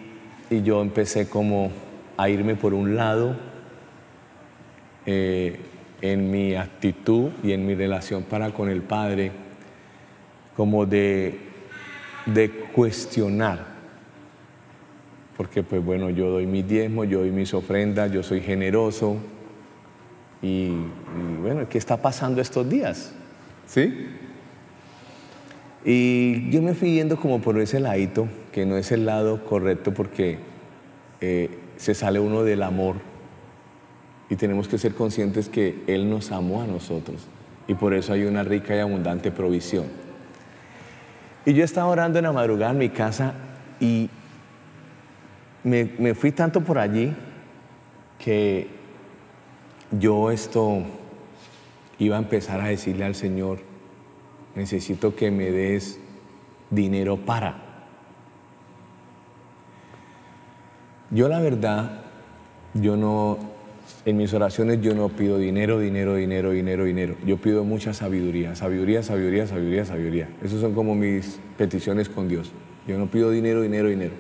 yo 0.64 0.82
empecé 0.82 1.30
como 1.30 1.72
a 2.18 2.28
irme 2.28 2.56
por 2.56 2.74
un 2.74 2.96
lado 2.98 3.38
eh, 5.06 5.60
en 6.02 6.30
mi 6.30 6.56
actitud 6.56 7.32
y 7.42 7.54
en 7.54 7.66
mi 7.66 7.74
relación 7.74 8.24
para 8.24 8.52
con 8.52 8.70
el 8.70 8.82
Padre, 8.82 9.32
como 10.58 10.86
de, 10.86 11.40
de 12.26 12.50
cuestionar. 12.50 13.72
Porque 15.38 15.64
pues 15.64 15.84
bueno, 15.84 16.10
yo 16.10 16.30
doy 16.30 16.46
mis 16.46 16.68
diezmos, 16.68 17.08
yo 17.08 17.20
doy 17.20 17.32
mis 17.32 17.54
ofrendas, 17.54 18.12
yo 18.12 18.22
soy 18.24 18.42
generoso, 18.42 19.18
y, 20.42 20.72
bueno, 21.42 21.70
¿qué 21.70 21.78
está 21.78 21.98
pasando 21.98 22.42
estos 22.42 22.68
días? 22.68 23.14
¿Sí? 23.68 24.08
Y 25.86 26.50
yo 26.50 26.62
me 26.62 26.74
fui 26.74 26.96
yendo 26.96 27.18
como 27.18 27.42
por 27.42 27.60
ese 27.60 27.80
ladito, 27.80 28.28
que 28.52 28.66
no 28.66 28.78
es 28.78 28.92
el 28.92 29.06
lado 29.06 29.46
correcto 29.46 29.94
porque 29.94 30.40
eh, 31.22 31.50
se 31.78 31.94
sale 31.94 32.20
uno 32.20 32.44
del 32.44 32.64
amor 32.64 32.96
y 34.30 34.36
tenemos 34.36 34.68
que 34.68 34.78
ser 34.78 34.94
conscientes 34.94 35.50
que 35.50 35.84
Él 35.88 36.10
nos 36.10 36.32
amó 36.32 36.62
a 36.62 36.68
nosotros 36.68 37.28
y 37.68 37.74
por 37.76 37.94
eso 37.94 38.14
hay 38.14 38.24
una 38.24 38.44
rica 38.44 38.76
y 38.76 38.80
abundante 38.80 39.32
provisión. 39.32 39.86
Y 41.46 41.54
yo 41.54 41.64
estaba 41.64 41.88
orando 41.88 42.20
en 42.20 42.26
la 42.26 42.32
madrugada 42.32 42.72
en 42.72 42.78
mi 42.78 42.90
casa 42.90 43.34
y 43.80 44.10
me, 45.64 45.86
me 45.98 46.14
fui 46.14 46.32
tanto 46.32 46.62
por 46.62 46.78
allí 46.78 47.14
que 48.20 48.68
yo 49.92 50.32
esto 50.32 50.84
iba 51.98 52.16
a 52.16 52.20
empezar 52.20 52.62
a 52.62 52.68
decirle 52.68 53.06
al 53.06 53.16
Señor, 53.16 53.60
necesito 54.56 55.16
que 55.16 55.32
me 55.32 55.52
des 55.52 56.00
dinero 56.70 57.18
para. 57.18 57.72
Yo 61.10 61.28
la 61.28 61.40
verdad, 61.40 62.04
yo 62.74 62.96
no, 62.96 63.38
en 64.06 64.18
mis 64.18 64.34
oraciones 64.34 64.82
yo 64.82 64.94
no 64.94 65.10
pido 65.10 65.38
dinero, 65.38 65.80
dinero, 65.80 66.16
dinero, 66.16 66.52
dinero, 66.52 66.86
dinero. 66.86 67.16
Yo 67.26 67.38
pido 67.38 67.64
mucha 67.64 67.94
sabiduría, 67.94 68.56
sabiduría, 68.56 69.04
sabiduría, 69.04 69.48
sabiduría, 69.48 69.86
sabiduría. 69.86 70.30
Esas 70.42 70.62
son 70.62 70.74
como 70.74 70.96
mis 70.96 71.40
peticiones 71.58 72.10
con 72.10 72.28
Dios. 72.28 72.52
Yo 72.88 72.98
no 72.98 73.08
pido 73.08 73.30
dinero, 73.30 73.62
dinero, 73.62 73.90
dinero. 73.90 74.14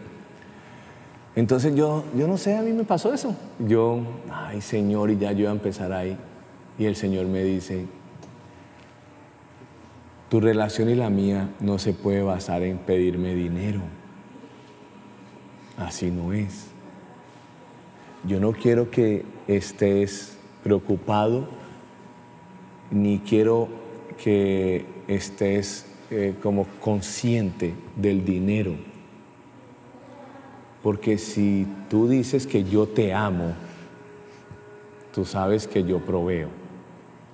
Entonces 1.35 1.75
yo, 1.75 2.03
yo 2.15 2.27
no 2.27 2.37
sé, 2.37 2.55
a 2.55 2.61
mí 2.61 2.73
me 2.73 2.83
pasó 2.83 3.13
eso. 3.13 3.35
Yo, 3.59 4.01
ay 4.31 4.61
Señor, 4.61 5.11
y 5.11 5.17
ya 5.17 5.31
yo 5.31 5.41
iba 5.41 5.49
a 5.49 5.53
empezar 5.53 5.93
ahí. 5.93 6.17
Y 6.77 6.85
el 6.85 6.95
Señor 6.95 7.25
me 7.27 7.43
dice, 7.43 7.85
tu 10.29 10.39
relación 10.39 10.89
y 10.89 10.95
la 10.95 11.09
mía 11.09 11.49
no 11.59 11.77
se 11.79 11.93
puede 11.93 12.21
basar 12.21 12.63
en 12.63 12.77
pedirme 12.77 13.35
dinero. 13.35 13.81
Así 15.77 16.11
no 16.11 16.33
es. 16.33 16.67
Yo 18.23 18.39
no 18.39 18.51
quiero 18.51 18.91
que 18.91 19.25
estés 19.47 20.37
preocupado, 20.63 21.47
ni 22.91 23.19
quiero 23.19 23.67
que 24.21 24.85
estés 25.07 25.85
eh, 26.09 26.35
como 26.41 26.65
consciente 26.79 27.73
del 27.95 28.25
dinero 28.25 28.75
porque 30.83 31.17
si 31.17 31.67
tú 31.89 32.07
dices 32.07 32.47
que 32.47 32.63
yo 32.63 32.87
te 32.87 33.13
amo, 33.13 33.53
tú 35.13 35.25
sabes 35.25 35.67
que 35.67 35.83
yo 35.83 35.99
proveo. 35.99 36.49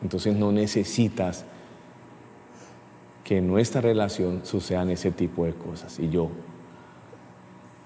Entonces 0.02 0.36
no 0.36 0.52
necesitas 0.52 1.46
que 3.24 3.38
en 3.38 3.48
nuestra 3.48 3.82
relación 3.82 4.42
sucedan 4.44 4.90
ese 4.90 5.12
tipo 5.12 5.46
de 5.46 5.54
cosas. 5.54 5.98
Y 6.00 6.10
yo, 6.10 6.30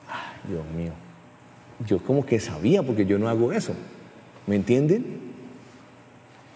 ay, 0.07 0.51
Dios 0.51 0.65
mío, 0.75 0.93
yo 1.85 1.99
como 1.99 2.25
que 2.25 2.39
sabía 2.39 2.81
porque 2.81 3.05
yo 3.05 3.19
no 3.19 3.29
hago 3.29 3.51
eso. 3.53 3.73
¿Me 4.51 4.57
entienden? 4.57 5.05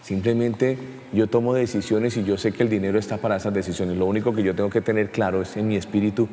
Simplemente 0.02 0.76
yo 1.14 1.28
tomo 1.28 1.54
decisiones 1.54 2.14
y 2.18 2.24
yo 2.24 2.36
sé 2.36 2.52
que 2.52 2.62
el 2.62 2.68
dinero 2.68 2.98
está 2.98 3.16
para 3.16 3.36
esas 3.36 3.54
decisiones. 3.54 3.96
Lo 3.96 4.04
único 4.04 4.34
que 4.34 4.42
yo 4.42 4.54
tengo 4.54 4.68
que 4.68 4.82
tener 4.82 5.10
claro 5.10 5.40
es 5.40 5.56
en 5.56 5.66
mi 5.66 5.76
espíritu 5.76 6.28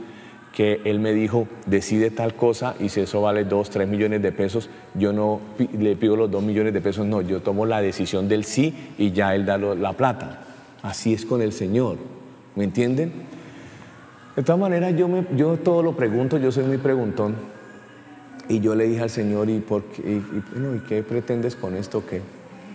que 0.51 0.81
él 0.83 0.99
me 0.99 1.13
dijo, 1.13 1.47
decide 1.65 2.11
tal 2.11 2.33
cosa 2.35 2.75
y 2.81 2.89
si 2.89 2.99
eso 2.99 3.21
vale 3.21 3.45
dos, 3.45 3.69
tres 3.69 3.87
millones 3.87 4.21
de 4.21 4.33
pesos, 4.33 4.69
yo 4.93 5.13
no 5.13 5.39
le 5.79 5.95
pido 5.95 6.17
los 6.17 6.29
dos 6.29 6.43
millones 6.43 6.73
de 6.73 6.81
pesos, 6.81 7.05
no, 7.05 7.21
yo 7.21 7.41
tomo 7.41 7.65
la 7.65 7.81
decisión 7.81 8.27
del 8.27 8.43
sí 8.43 8.75
y 8.97 9.13
ya 9.13 9.33
él 9.33 9.45
da 9.45 9.57
la 9.57 9.93
plata. 9.93 10.41
Así 10.81 11.13
es 11.13 11.25
con 11.25 11.41
el 11.41 11.53
Señor, 11.53 11.95
¿me 12.57 12.65
entienden? 12.65 13.13
De 14.35 14.43
todas 14.43 14.59
maneras, 14.59 14.97
yo, 14.97 15.07
me, 15.07 15.25
yo 15.37 15.55
todo 15.55 15.81
lo 15.81 15.95
pregunto, 15.95 16.37
yo 16.37 16.51
soy 16.51 16.65
muy 16.65 16.77
preguntón. 16.77 17.62
Y 18.49 18.59
yo 18.59 18.75
le 18.75 18.87
dije 18.87 19.01
al 19.01 19.09
Señor, 19.09 19.49
¿y, 19.49 19.59
por 19.59 19.83
qué, 19.83 20.01
y, 20.01 20.79
qué 20.87 21.01
pretendes 21.03 21.55
con 21.55 21.75
esto? 21.75 22.05
¿Qué? 22.05 22.21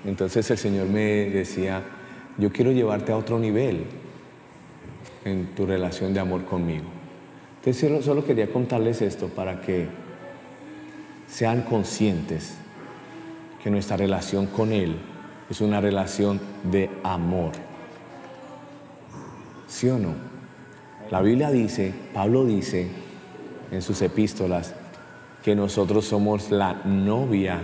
Entonces 0.04 0.50
el 0.50 0.58
Señor 0.58 0.86
me 0.88 1.28
decía, 1.30 1.82
yo 2.38 2.50
quiero 2.50 2.72
llevarte 2.72 3.12
a 3.12 3.16
otro 3.16 3.38
nivel 3.38 3.84
en 5.24 5.54
tu 5.54 5.66
relación 5.66 6.14
de 6.14 6.20
amor 6.20 6.44
conmigo. 6.44 6.86
Entonces 7.58 8.04
solo, 8.04 8.24
quería 8.24 8.50
contarles 8.50 9.02
esto 9.02 9.28
para 9.28 9.60
que 9.60 9.88
sean 11.28 11.62
conscientes 11.62 12.54
que 13.62 13.70
nuestra 13.70 13.96
relación 13.96 14.46
con 14.46 14.72
Él 14.72 14.96
es 15.50 15.60
una 15.60 15.80
relación 15.80 16.40
de 16.70 16.88
amor. 17.02 17.52
¿Sí 19.66 19.88
o 19.88 19.98
no? 19.98 20.14
La 21.10 21.20
Biblia 21.20 21.50
dice, 21.50 21.92
Pablo 22.14 22.44
dice 22.44 22.86
en 23.70 23.82
sus 23.82 24.00
epístolas, 24.00 24.74
que 25.48 25.56
nosotros 25.56 26.04
somos 26.04 26.50
la 26.50 26.74
novia 26.84 27.58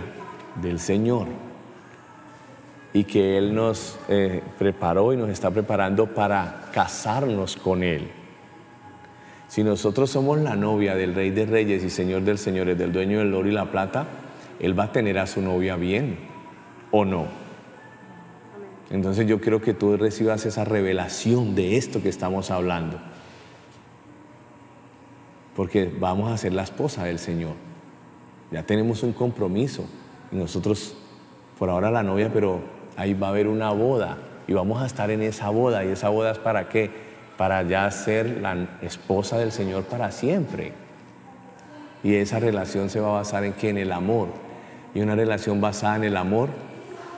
del 0.59 0.79
Señor 0.79 1.27
y 2.93 3.03
que 3.03 3.37
Él 3.37 3.53
nos 3.53 3.99
eh, 4.09 4.41
preparó 4.57 5.13
y 5.13 5.17
nos 5.17 5.29
está 5.29 5.51
preparando 5.51 6.07
para 6.07 6.71
casarnos 6.73 7.55
con 7.55 7.83
Él. 7.83 8.09
Si 9.47 9.63
nosotros 9.63 10.09
somos 10.09 10.39
la 10.39 10.55
novia 10.55 10.95
del 10.95 11.13
Rey 11.13 11.29
de 11.29 11.45
Reyes 11.45 11.83
y 11.83 11.91
Señor 11.91 12.23
del 12.23 12.39
Señores, 12.39 12.75
del 12.75 12.91
dueño 12.91 13.19
del 13.19 13.31
oro 13.35 13.47
y 13.47 13.51
la 13.51 13.69
plata, 13.69 14.07
Él 14.59 14.79
va 14.79 14.85
a 14.85 14.91
tener 14.91 15.19
a 15.19 15.27
su 15.27 15.43
novia 15.43 15.75
bien, 15.75 16.17
¿o 16.89 17.05
no? 17.05 17.27
Entonces 18.89 19.27
yo 19.27 19.39
quiero 19.39 19.61
que 19.61 19.75
tú 19.75 19.95
recibas 19.95 20.43
esa 20.47 20.65
revelación 20.65 21.53
de 21.53 21.77
esto 21.77 22.01
que 22.01 22.09
estamos 22.09 22.49
hablando. 22.49 22.99
Porque 25.55 25.85
vamos 25.99 26.31
a 26.31 26.37
ser 26.37 26.53
la 26.53 26.63
esposa 26.63 27.03
del 27.03 27.19
Señor. 27.19 27.64
Ya 28.55 28.63
tenemos 28.63 29.03
un 29.03 29.13
compromiso. 29.13 29.85
Y 30.31 30.37
nosotros, 30.37 30.95
por 31.59 31.69
ahora 31.69 31.91
la 31.91 32.01
novia, 32.01 32.31
pero 32.33 32.61
ahí 32.95 33.13
va 33.13 33.27
a 33.27 33.29
haber 33.31 33.47
una 33.47 33.69
boda. 33.71 34.17
Y 34.47 34.53
vamos 34.53 34.81
a 34.81 34.85
estar 34.85 35.11
en 35.11 35.21
esa 35.21 35.49
boda. 35.49 35.83
¿Y 35.83 35.89
esa 35.89 36.09
boda 36.09 36.31
es 36.31 36.39
para 36.39 36.69
qué? 36.69 37.05
para 37.37 37.63
ya 37.63 37.89
ser 37.91 38.41
la 38.41 38.67
esposa 38.81 39.37
del 39.37 39.51
Señor 39.51 39.83
para 39.83 40.11
siempre. 40.11 40.71
Y 42.03 42.15
esa 42.15 42.39
relación 42.39 42.89
se 42.89 42.99
va 42.99 43.09
a 43.09 43.13
basar 43.13 43.43
en 43.43 43.53
que 43.53 43.69
en 43.69 43.77
el 43.77 43.91
amor. 43.91 44.29
Y 44.93 45.01
una 45.01 45.15
relación 45.15 45.59
basada 45.59 45.97
en 45.97 46.03
el 46.05 46.17
amor 46.17 46.49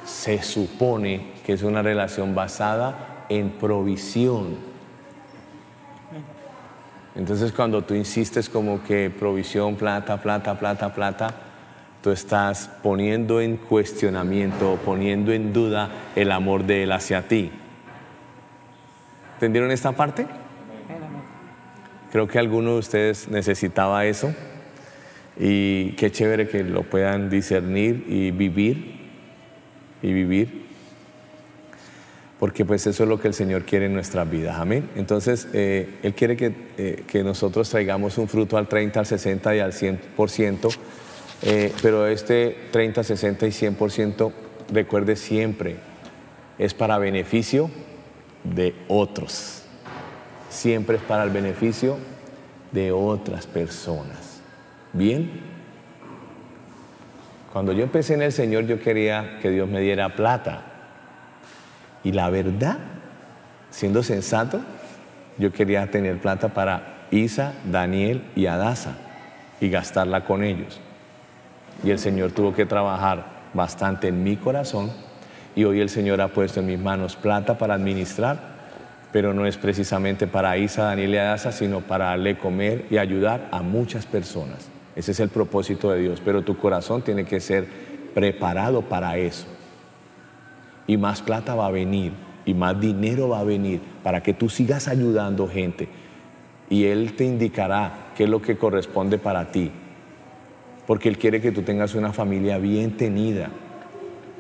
se 0.06 0.41
supone 0.41 1.34
que 1.45 1.54
es 1.54 1.63
una 1.63 1.82
relación 1.82 2.34
basada 2.34 3.26
en 3.30 3.52
provisión. 3.52 4.56
Entonces 7.17 7.51
cuando 7.51 7.84
tú 7.84 7.95
insistes 7.95 8.47
como 8.47 8.84
que 8.84 9.10
provisión, 9.10 9.75
plata, 9.75 10.21
plata, 10.21 10.58
plata, 10.60 10.93
plata, 10.93 11.34
tú 12.03 12.12
estás 12.12 12.69
poniendo 12.84 13.41
en 13.41 13.58
cuestionamiento, 13.58 14.80
poniendo 14.86 15.34
en 15.34 15.51
duda 15.51 15.89
el 16.15 16.32
amor 16.32 16.63
de 16.63 16.84
Él 16.84 16.91
hacia 16.91 17.27
ti. 17.27 17.49
¿Entendieron 19.34 19.71
esta 19.71 19.93
parte? 19.93 20.27
Creo 22.12 22.27
que 22.27 22.38
alguno 22.38 22.73
de 22.73 22.80
ustedes 22.80 23.27
necesitaba 23.30 24.06
eso. 24.06 24.34
Y 25.39 25.93
qué 25.93 26.12
chévere 26.12 26.47
que 26.47 26.63
lo 26.63 26.84
puedan 26.84 27.32
discernir 27.32 28.06
y 28.08 28.32
vivir, 28.32 29.10
y 30.01 30.13
vivir, 30.13 30.66
porque 32.39 32.65
pues 32.65 32.86
eso 32.86 33.04
es 33.04 33.10
lo 33.10 33.19
que 33.19 33.28
el 33.28 33.34
Señor 33.34 33.63
quiere 33.63 33.88
en 33.88 33.93
nuestras 33.93 34.30
vidas, 34.30 34.60
amén. 34.60 34.89
Entonces, 34.95 35.47
eh, 35.54 35.97
Él 36.04 36.13
quiere 36.13 36.38
que, 36.38 36.54
eh, 36.78 37.04
que, 37.08 37.23
nosotros 37.23 37.69
traigamos 37.69 38.17
un 38.17 38.28
fruto 38.28 38.58
al 38.58 38.67
30, 38.67 39.00
al 39.00 39.06
60 39.06 39.56
y 39.56 39.60
al 39.60 39.73
100%, 39.73 40.78
eh, 41.41 41.73
pero 41.82 42.08
este 42.08 42.56
30, 42.71 43.04
60 43.04 43.47
y 43.47 43.52
100%, 43.52 44.32
recuerde 44.71 45.15
siempre, 45.15 45.78
es 46.60 46.73
para 46.73 47.00
beneficio 47.00 47.71
de 48.43 48.76
otros. 48.88 49.63
Siempre 50.50 50.97
es 50.97 51.04
para 51.04 51.23
el 51.23 51.32
beneficio 51.32 51.97
de 52.71 52.91
otras 52.91 53.47
personas. 53.47 54.41
¿Bien? 54.93 55.41
Cuando 57.52 57.73
yo 57.73 57.84
empecé 57.84 58.13
en 58.13 58.21
el 58.21 58.32
Señor 58.32 58.65
yo 58.65 58.80
quería 58.80 59.39
que 59.41 59.50
Dios 59.50 59.67
me 59.67 59.82
diera 59.82 60.15
plata. 60.15 60.66
Y 62.07 62.13
la 62.13 62.29
verdad, 62.29 62.77
siendo 63.69 64.01
sensato, 64.01 64.61
yo 65.37 65.51
quería 65.51 65.91
tener 65.91 66.17
plata 66.19 66.53
para 66.53 66.99
Isa, 67.11 67.51
Daniel 67.69 68.23
y 68.33 68.45
Adasa 68.45 68.95
y 69.59 69.67
gastarla 69.69 70.23
con 70.23 70.41
ellos. 70.41 70.79
Y 71.83 71.89
el 71.89 71.99
Señor 71.99 72.31
tuvo 72.31 72.53
que 72.53 72.65
trabajar 72.65 73.25
bastante 73.53 74.07
en 74.07 74.23
mi 74.23 74.37
corazón 74.37 74.89
y 75.53 75.65
hoy 75.65 75.81
el 75.81 75.89
Señor 75.89 76.21
ha 76.21 76.29
puesto 76.29 76.61
en 76.61 76.67
mis 76.67 76.79
manos 76.79 77.17
plata 77.17 77.57
para 77.57 77.73
administrar, 77.73 78.39
pero 79.11 79.33
no 79.33 79.45
es 79.45 79.57
precisamente 79.57 80.27
para 80.27 80.57
Isa, 80.57 80.83
Daniel 80.83 81.13
y 81.13 81.17
Adasa, 81.17 81.51
sino 81.51 81.81
para 81.81 82.05
darle 82.05 82.37
comer 82.37 82.85
y 82.89 82.99
ayudar 82.99 83.49
a 83.51 83.61
muchas 83.61 84.05
personas. 84.05 84.69
Ese 84.95 85.11
es 85.11 85.19
el 85.19 85.27
propósito 85.27 85.91
de 85.91 85.99
Dios, 85.99 86.21
pero 86.23 86.41
tu 86.41 86.55
corazón 86.55 87.01
tiene 87.01 87.25
que 87.25 87.41
ser 87.41 87.67
preparado 88.13 88.83
para 88.83 89.17
eso. 89.17 89.56
Y 90.88 90.97
más 90.97 91.21
plata 91.21 91.54
va 91.54 91.67
a 91.67 91.71
venir, 91.71 92.13
y 92.45 92.54
más 92.54 92.80
dinero 92.80 93.30
va 93.30 93.41
a 93.41 93.43
venir 93.43 93.82
para 94.04 94.23
que 94.23 94.34
tú 94.34 94.50
sigas 94.50 94.88
ayudando 94.88 95.47
gente. 95.47 95.88
Y 96.69 96.86
Él 96.86 97.13
te 97.13 97.26
indicará 97.26 98.12
qué 98.15 98.23
es 98.23 98.30
lo 98.30 98.41
que 98.41 98.58
corresponde 98.58 99.17
para 99.17 99.52
ti, 99.52 99.69
porque 100.86 101.10
Él 101.10 101.17
quiere 101.17 101.41
que 101.41 101.52
tú 101.52 101.62
tengas 101.62 101.93
una 101.93 102.13
familia 102.13 102.58
bien 102.58 102.97
tenida 102.97 103.50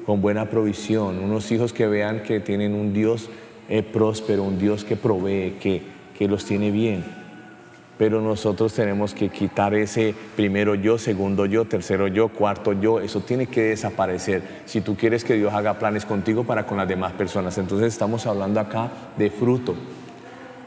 con 0.05 0.21
buena 0.21 0.49
provisión, 0.49 1.19
unos 1.19 1.51
hijos 1.51 1.73
que 1.73 1.85
vean 1.85 2.23
que 2.23 2.39
tienen 2.39 2.73
un 2.73 2.93
Dios 2.93 3.29
eh, 3.67 3.83
próspero, 3.83 4.43
un 4.43 4.57
Dios 4.57 4.85
que 4.85 4.95
provee, 4.95 5.57
que, 5.59 5.81
que 6.17 6.29
los 6.29 6.45
tiene 6.45 6.71
bien. 6.71 7.26
Pero 7.97 8.21
nosotros 8.21 8.73
tenemos 8.73 9.13
que 9.13 9.29
quitar 9.29 9.73
ese 9.73 10.13
primero 10.35 10.75
yo, 10.75 10.97
segundo 10.97 11.45
yo, 11.45 11.65
tercero 11.65 12.07
yo, 12.07 12.29
cuarto 12.29 12.73
yo. 12.73 12.99
Eso 12.99 13.21
tiene 13.21 13.47
que 13.47 13.63
desaparecer 13.63 14.43
si 14.65 14.81
tú 14.81 14.95
quieres 14.95 15.23
que 15.23 15.33
Dios 15.33 15.53
haga 15.53 15.79
planes 15.79 16.05
contigo 16.05 16.43
para 16.43 16.65
con 16.65 16.77
las 16.77 16.87
demás 16.87 17.13
personas. 17.13 17.57
Entonces 17.57 17.87
estamos 17.87 18.27
hablando 18.27 18.59
acá 18.59 18.91
de 19.17 19.31
fruto. 19.31 19.75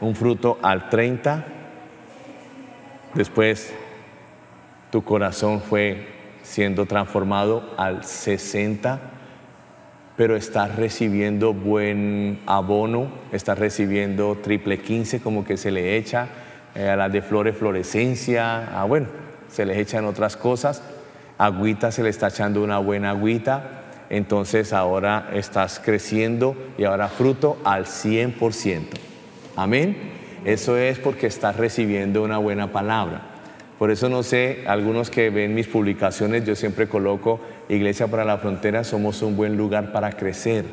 Un 0.01 0.15
fruto 0.15 0.59
al 0.61 0.89
30. 0.89 1.45
Después 3.13 3.73
tu 4.91 5.03
corazón 5.03 5.61
fue 5.61 6.07
siendo 6.43 6.85
transformado 6.85 7.73
al 7.77 8.03
60 8.03 9.11
pero 10.21 10.35
estás 10.35 10.75
recibiendo 10.75 11.51
buen 11.51 12.41
abono, 12.45 13.09
estás 13.31 13.57
recibiendo 13.57 14.37
triple 14.43 14.77
15 14.79 15.19
como 15.19 15.43
que 15.43 15.57
se 15.57 15.71
le 15.71 15.97
echa, 15.97 16.27
eh, 16.75 16.89
a 16.89 16.95
las 16.95 17.11
de 17.11 17.21
flores 17.21 17.57
florescencia, 17.57 18.79
ah, 18.79 18.85
bueno, 18.85 19.07
se 19.49 19.65
les 19.65 19.77
echan 19.77 20.05
otras 20.05 20.37
cosas, 20.37 20.81
agüita 21.37 21.91
se 21.91 22.03
le 22.03 22.09
está 22.09 22.27
echando 22.27 22.63
una 22.63 22.77
buena 22.77 23.11
agüita, 23.11 23.81
entonces 24.09 24.73
ahora 24.73 25.29
estás 25.33 25.79
creciendo 25.83 26.55
y 26.77 26.83
ahora 26.83 27.07
fruto 27.07 27.57
al 27.63 27.85
100%. 27.85 28.81
Amén. 29.55 29.95
Eso 30.45 30.77
es 30.77 30.97
porque 30.97 31.27
estás 31.27 31.57
recibiendo 31.57 32.23
una 32.23 32.37
buena 32.37 32.71
palabra. 32.71 33.21
Por 33.77 33.89
eso 33.89 34.09
no 34.09 34.23
sé, 34.23 34.63
algunos 34.67 35.09
que 35.09 35.29
ven 35.29 35.55
mis 35.55 35.67
publicaciones, 35.67 36.45
yo 36.45 36.55
siempre 36.55 36.87
coloco 36.87 37.39
Iglesia 37.67 38.07
para 38.07 38.25
la 38.25 38.37
Frontera, 38.37 38.83
somos 38.83 39.21
un 39.21 39.35
buen 39.35 39.57
lugar 39.57 39.91
para 39.91 40.11
crecer, 40.11 40.65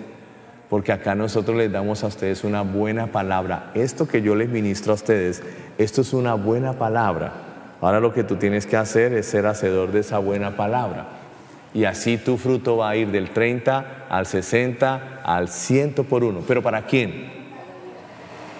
porque 0.69 0.93
acá 0.93 1.15
nosotros 1.15 1.57
les 1.57 1.73
damos 1.73 2.05
a 2.05 2.09
ustedes 2.09 2.45
una 2.45 2.63
buena 2.63 3.09
palabra. 3.09 3.71
Esto 3.75 4.07
que 4.07 4.23
yo 4.23 4.35
les 4.35 4.49
ministro 4.49 4.93
a 4.93 4.97
ustedes, 4.97 5.43
esto 5.79 6.03
es 6.03 6.13
una 6.13 6.35
buena 6.35 6.75
palabra. 6.75 7.33
Ahora 7.81 8.01
lo 8.01 8.13
que 8.13 8.25
tú 8.25 8.37
tienes 8.37 8.67
que 8.67 8.77
hacer 8.77 9.13
es 9.13 9.27
ser 9.27 9.47
hacedor 9.47 9.93
de 9.93 10.01
esa 10.01 10.19
buena 10.19 10.57
palabra. 10.57 11.09
Y 11.75 11.85
así 11.85 12.17
tu 12.17 12.37
fruto 12.39 12.79
va 12.79 12.91
a 12.91 12.97
ir 12.97 13.09
del 13.09 13.31
30 13.31 14.07
al 14.09 14.27
60 14.27 15.21
al 15.25 15.49
100 15.49 15.95
por 16.09 16.25
uno. 16.25 16.43
¿Pero 16.47 16.63
para 16.63 16.87
quién? 16.87 17.31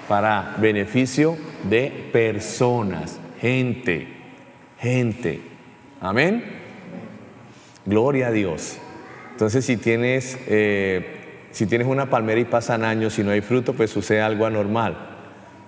Para 0.09 0.55
beneficio 0.59 1.37
de 1.69 2.11
personas, 2.13 3.19
gente 3.41 4.19
gente. 4.79 5.41
Amén. 6.01 6.45
Gloria 7.85 8.29
a 8.29 8.31
Dios. 8.31 8.79
Entonces, 9.33 9.65
si 9.65 9.77
tienes, 9.77 10.39
eh, 10.47 11.18
si 11.51 11.67
tienes 11.67 11.89
una 11.89 12.11
palmera 12.11 12.41
y 12.41 12.45
pasan 12.45 12.85
años 12.85 13.19
y 13.19 13.25
no 13.25 13.31
hay 13.31 13.41
fruto, 13.41 13.73
pues 13.75 13.91
sucede 13.91 14.21
algo 14.21 14.47
anormal. 14.47 14.97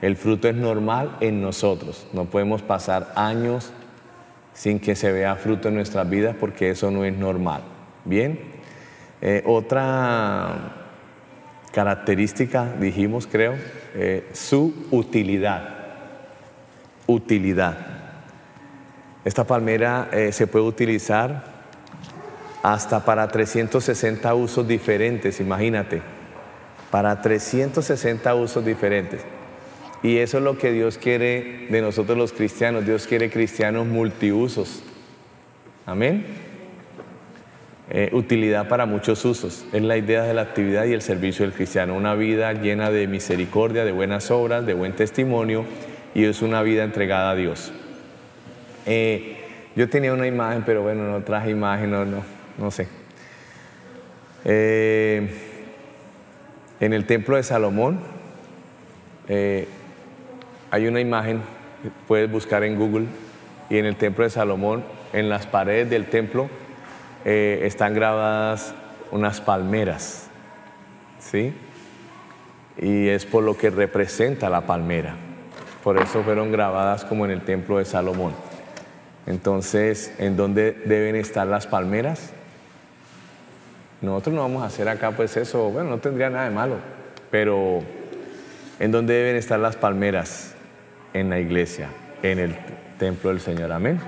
El 0.02 0.16
fruto 0.16 0.48
es 0.48 0.54
normal 0.54 1.16
en 1.20 1.42
nosotros. 1.42 2.06
No 2.12 2.26
podemos 2.26 2.62
pasar 2.62 3.12
años 3.16 3.72
sin 4.54 4.80
que 4.80 4.94
se 4.94 5.12
vea 5.12 5.36
fruto 5.36 5.68
en 5.68 5.74
nuestras 5.74 6.08
vidas 6.08 6.36
porque 6.38 6.70
eso 6.70 6.90
no 6.90 7.04
es 7.04 7.16
normal. 7.16 7.62
Bien. 8.04 8.40
Eh, 9.20 9.42
otra 9.46 10.76
característica, 11.72 12.72
dijimos, 12.80 13.26
creo, 13.26 13.54
eh, 13.94 14.28
su 14.32 14.86
utilidad. 14.90 15.76
Utilidad. 17.06 17.76
Esta 19.24 19.44
palmera 19.44 20.08
eh, 20.12 20.32
se 20.32 20.46
puede 20.46 20.64
utilizar 20.64 21.49
hasta 22.62 23.04
para 23.04 23.28
360 23.28 24.34
usos 24.34 24.66
diferentes, 24.66 25.40
imagínate, 25.40 26.02
para 26.90 27.20
360 27.20 28.34
usos 28.34 28.64
diferentes. 28.64 29.22
Y 30.02 30.18
eso 30.18 30.38
es 30.38 30.44
lo 30.44 30.56
que 30.56 30.72
Dios 30.72 30.98
quiere 30.98 31.66
de 31.68 31.82
nosotros 31.82 32.16
los 32.16 32.32
cristianos. 32.32 32.86
Dios 32.86 33.06
quiere 33.06 33.30
cristianos 33.30 33.86
multiusos. 33.86 34.82
Amén. 35.84 36.24
Eh, 37.90 38.08
utilidad 38.12 38.68
para 38.68 38.86
muchos 38.86 39.24
usos. 39.24 39.66
Es 39.72 39.82
la 39.82 39.96
idea 39.96 40.22
de 40.22 40.32
la 40.32 40.42
actividad 40.42 40.84
y 40.84 40.92
el 40.92 41.02
servicio 41.02 41.44
del 41.44 41.54
cristiano. 41.54 41.94
Una 41.96 42.14
vida 42.14 42.52
llena 42.52 42.90
de 42.90 43.06
misericordia, 43.08 43.84
de 43.84 43.92
buenas 43.92 44.30
obras, 44.30 44.64
de 44.64 44.74
buen 44.74 44.94
testimonio 44.94 45.64
y 46.14 46.24
es 46.24 46.40
una 46.40 46.62
vida 46.62 46.84
entregada 46.84 47.32
a 47.32 47.34
Dios. 47.34 47.72
Eh, 48.86 49.36
yo 49.76 49.88
tenía 49.88 50.12
una 50.14 50.26
imagen, 50.26 50.62
pero 50.64 50.82
bueno, 50.82 51.10
no 51.10 51.22
traje 51.24 51.50
imagen, 51.50 51.90
no, 51.90 52.04
no, 52.04 52.22
sé. 52.70 52.88
Eh, 54.44 55.30
en 56.80 56.92
el 56.92 57.06
templo 57.06 57.36
de 57.36 57.42
Salomón 57.42 58.00
eh, 59.28 59.68
hay 60.70 60.86
una 60.86 61.00
imagen, 61.00 61.42
puedes 62.08 62.30
buscar 62.30 62.64
en 62.64 62.76
Google, 62.76 63.06
y 63.68 63.78
en 63.78 63.86
el 63.86 63.96
templo 63.96 64.24
de 64.24 64.30
Salomón, 64.30 64.84
en 65.12 65.28
las 65.28 65.46
paredes 65.46 65.88
del 65.88 66.06
templo, 66.06 66.50
están 67.24 67.94
grabadas 67.94 68.74
unas 69.10 69.40
palmeras, 69.40 70.28
¿sí? 71.18 71.54
Y 72.78 73.08
es 73.08 73.26
por 73.26 73.44
lo 73.44 73.56
que 73.56 73.70
representa 73.70 74.48
la 74.48 74.62
palmera. 74.62 75.16
Por 75.84 75.98
eso 75.98 76.22
fueron 76.22 76.52
grabadas 76.52 77.04
como 77.04 77.24
en 77.24 77.30
el 77.30 77.42
templo 77.42 77.78
de 77.78 77.84
Salomón. 77.84 78.32
Entonces, 79.26 80.12
¿en 80.18 80.36
dónde 80.36 80.72
deben 80.72 81.16
estar 81.16 81.46
las 81.46 81.66
palmeras? 81.66 82.32
Nosotros 84.00 84.34
no 84.34 84.42
vamos 84.42 84.62
a 84.62 84.66
hacer 84.66 84.88
acá 84.88 85.10
pues 85.12 85.36
eso, 85.36 85.70
bueno, 85.70 85.90
no 85.90 85.98
tendría 85.98 86.30
nada 86.30 86.44
de 86.44 86.54
malo, 86.54 86.76
pero 87.30 87.80
¿en 88.78 88.92
dónde 88.92 89.12
deben 89.12 89.36
estar 89.36 89.58
las 89.60 89.76
palmeras? 89.76 90.54
En 91.12 91.28
la 91.28 91.40
iglesia, 91.40 91.88
en 92.22 92.38
el 92.38 92.56
templo 92.98 93.30
del 93.30 93.40
Señor, 93.40 93.72
amén. 93.72 94.00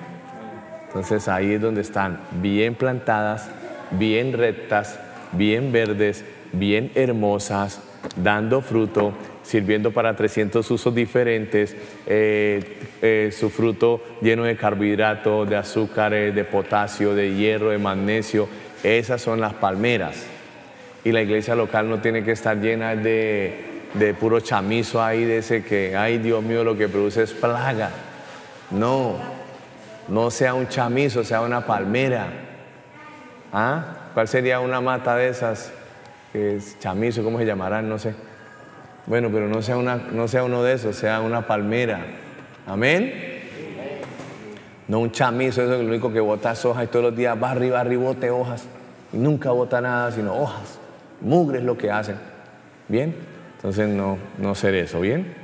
Entonces 0.87 1.27
ahí 1.29 1.55
es 1.55 1.61
donde 1.61 1.81
están 1.81 2.21
bien 2.41 2.75
plantadas, 2.75 3.51
bien 3.91 4.33
rectas, 4.33 4.99
bien 5.33 5.73
verdes, 5.73 6.25
bien 6.53 6.93
hermosas, 6.95 7.81
dando 8.17 8.61
fruto, 8.61 9.13
sirviendo 9.43 9.91
para 9.91 10.15
300 10.15 10.71
usos 10.71 10.95
diferentes, 10.95 11.77
eh, 12.07 12.79
eh, 13.03 13.31
su 13.33 13.51
fruto 13.51 14.03
lleno 14.21 14.45
de 14.45 14.57
carbohidratos, 14.57 15.49
de 15.49 15.57
azúcares, 15.57 16.35
de 16.35 16.45
potasio, 16.45 17.15
de 17.15 17.35
hierro, 17.35 17.71
de 17.71 17.79
magnesio. 17.79 18.49
Esas 18.83 19.23
son 19.23 19.41
las 19.41 19.55
palmeras. 19.55 20.27
Y 21.05 21.13
la 21.13 21.23
iglesia 21.23 21.55
local 21.55 21.89
no 21.89 22.01
tiene 22.01 22.25
que 22.25 22.33
estar 22.33 22.57
llena 22.59 22.95
de, 22.95 23.83
de 23.95 24.15
puro 24.15 24.41
chamizo 24.41 25.03
ahí, 25.03 25.25
de 25.25 25.39
ese 25.39 25.65
que, 25.65 25.97
ay 25.97 26.19
Dios 26.19 26.43
mío, 26.43 26.65
lo 26.65 26.77
que 26.77 26.89
produce 26.89 27.23
es 27.23 27.33
plaga. 27.33 27.91
No, 28.71 29.17
No 30.09 30.31
sea 30.31 30.55
un 30.55 30.69
chamizo, 30.69 31.25
sea 31.25 31.43
una 31.43 31.67
palmera. 31.67 32.29
¿Ah? 33.53 33.85
¿Cuál 34.15 34.29
sería 34.29 34.61
una 34.61 34.81
mata 34.81 35.17
de 35.17 35.29
esas? 35.29 35.73
Que 36.33 36.57
es 36.57 36.79
chamizo, 36.79 37.23
¿cómo 37.23 37.39
se 37.39 37.45
llamarán? 37.47 37.89
No 37.89 37.99
sé. 37.99 38.15
Bueno, 39.07 39.31
pero 39.33 39.49
no 39.49 39.63
sea, 39.63 39.77
una, 39.77 39.97
no 39.97 40.29
sea 40.29 40.45
uno 40.45 40.63
de 40.63 40.75
esos, 40.75 40.97
sea 40.97 41.21
una 41.21 41.47
palmera. 41.47 42.01
Amén. 42.67 43.32
No 44.89 45.01
un 45.01 45.11
chamizo, 45.13 45.63
eso 45.63 45.75
es 45.75 45.81
lo 45.81 45.87
único 45.87 46.13
que 46.13 46.21
bota 46.21 46.55
hojas 46.65 46.85
y 46.85 46.87
todos 46.89 47.05
los 47.05 47.17
días 47.17 47.41
va 47.41 47.51
arriba, 47.51 47.81
arriba, 47.81 48.03
bote 48.03 48.31
hojas. 48.31 48.65
Y 49.13 49.17
nunca 49.17 49.51
bota 49.53 49.81
nada, 49.81 50.11
sino 50.13 50.35
hojas. 50.35 50.79
Mugre 51.21 51.59
es 51.59 51.65
lo 51.65 51.79
que 51.79 51.91
hacen. 51.91 52.17
¿Bien? 52.89 53.15
Entonces 53.57 53.89
no, 53.89 54.19
no 54.39 54.55
ser 54.55 54.75
eso, 54.75 55.01
¿bien? 55.01 55.35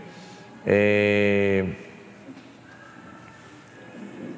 Eh, 0.66 1.76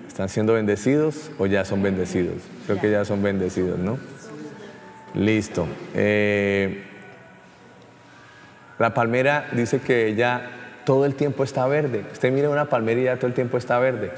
¿Están 0.06 0.28
siendo 0.28 0.52
bendecidos 0.52 1.30
o 1.38 1.46
ya 1.46 1.64
son 1.64 1.82
bendecidos? 1.82 2.36
Creo 2.66 2.78
que 2.78 2.90
ya 2.90 3.04
son 3.04 3.22
bendecidos, 3.22 3.78
¿no? 3.78 3.98
Listo. 5.14 5.66
Eh, 5.94 6.84
la 8.78 8.92
palmera 8.92 9.48
dice 9.52 9.80
que 9.80 10.14
ya 10.14 10.50
todo 10.84 11.06
el 11.06 11.14
tiempo 11.14 11.42
está 11.42 11.66
verde. 11.66 12.04
Usted 12.12 12.32
mira 12.32 12.50
una 12.50 12.66
palmera 12.66 13.00
y 13.00 13.04
ya 13.04 13.16
todo 13.16 13.28
el 13.28 13.34
tiempo 13.34 13.56
está 13.56 13.78
verde. 13.78 14.10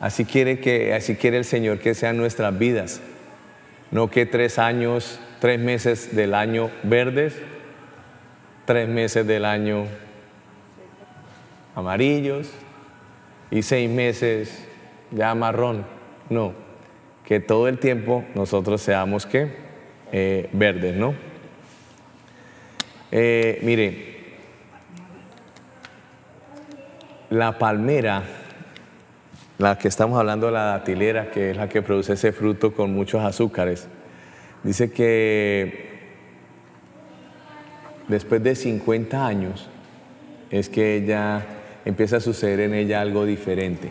Así 0.00 0.24
quiere, 0.24 0.60
que, 0.60 0.92
así 0.94 1.16
quiere 1.16 1.38
el 1.38 1.44
Señor 1.44 1.78
que 1.78 1.94
sean 1.94 2.16
nuestras 2.16 2.56
vidas. 2.58 3.00
No 3.90 4.10
que 4.10 4.26
tres 4.26 4.58
años, 4.58 5.18
tres 5.40 5.58
meses 5.58 6.14
del 6.14 6.34
año 6.34 6.70
verdes, 6.82 7.40
tres 8.66 8.88
meses 8.88 9.26
del 9.26 9.44
año 9.44 9.86
amarillos 11.74 12.50
y 13.50 13.62
seis 13.62 13.88
meses 13.88 14.66
ya 15.12 15.34
marrón. 15.34 15.86
No, 16.28 16.52
que 17.24 17.40
todo 17.40 17.68
el 17.68 17.78
tiempo 17.78 18.24
nosotros 18.34 18.82
seamos 18.82 19.24
que 19.24 19.48
eh, 20.12 20.48
verdes, 20.52 20.94
¿no? 20.96 21.14
Eh, 23.12 23.60
mire, 23.62 24.16
la 27.30 27.58
palmera 27.58 28.22
la 29.58 29.78
que 29.78 29.88
estamos 29.88 30.18
hablando, 30.18 30.50
la 30.50 30.64
datilera, 30.64 31.30
que 31.30 31.50
es 31.50 31.56
la 31.56 31.68
que 31.68 31.82
produce 31.82 32.12
ese 32.12 32.32
fruto 32.32 32.74
con 32.74 32.92
muchos 32.92 33.22
azúcares, 33.22 33.88
dice 34.62 34.90
que 34.90 35.96
después 38.08 38.42
de 38.42 38.54
50 38.54 39.26
años 39.26 39.68
es 40.50 40.68
que 40.68 40.96
ella 40.96 41.44
empieza 41.84 42.16
a 42.16 42.20
suceder 42.20 42.60
en 42.60 42.74
ella 42.74 43.00
algo 43.00 43.24
diferente. 43.24 43.90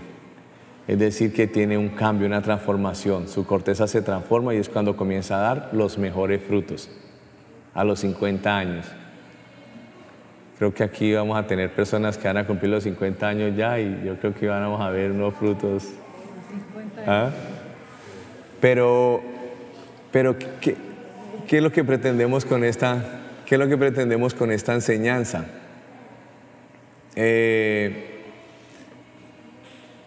Es 0.87 0.99
decir, 0.99 1.33
que 1.33 1.47
tiene 1.47 1.77
un 1.77 1.89
cambio, 1.89 2.27
una 2.27 2.43
transformación. 2.43 3.27
Su 3.27 3.45
corteza 3.45 3.87
se 3.87 4.03
transforma 4.03 4.53
y 4.53 4.57
es 4.57 4.69
cuando 4.69 4.95
comienza 4.95 5.37
a 5.37 5.55
dar 5.55 5.69
los 5.73 5.97
mejores 5.97 6.43
frutos, 6.43 6.91
a 7.73 7.83
los 7.83 8.01
50 8.01 8.55
años. 8.55 8.85
Creo 10.57 10.73
que 10.73 10.83
aquí 10.83 11.13
vamos 11.13 11.37
a 11.37 11.45
tener 11.45 11.69
personas 11.71 12.17
que 12.17 12.27
van 12.27 12.37
a 12.37 12.47
cumplir 12.47 12.71
los 12.71 12.83
50 12.83 13.27
años 13.27 13.55
ya 13.57 13.79
y 13.79 14.03
yo 14.05 14.17
creo 14.17 14.33
que 14.33 14.47
vamos 14.47 14.79
a 14.79 14.89
ver 14.89 15.11
unos 15.11 15.33
frutos. 15.35 15.89
¿Ah? 17.05 17.29
Pero, 18.61 19.21
pero 20.11 20.37
¿qué, 20.37 20.77
¿qué, 21.47 21.57
es 21.57 21.63
lo 21.63 21.71
que 21.71 21.83
pretendemos 21.83 22.45
con 22.45 22.63
esta, 22.63 23.03
qué 23.45 23.55
es 23.55 23.59
lo 23.59 23.67
que 23.67 23.77
pretendemos 23.77 24.33
con 24.33 24.49
esta 24.49 24.73
enseñanza? 24.73 25.45
Eh, 27.17 28.23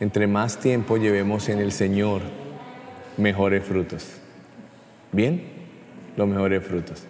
entre 0.01 0.27
más 0.27 0.59
tiempo 0.59 0.97
llevemos 0.97 1.51
en 1.51 1.59
el 1.59 1.73
Señor, 1.73 2.23
mejores 3.19 3.65
frutos. 3.65 4.19
¿Bien? 5.13 5.43
Los 6.17 6.27
mejores 6.27 6.65
frutos. 6.65 7.07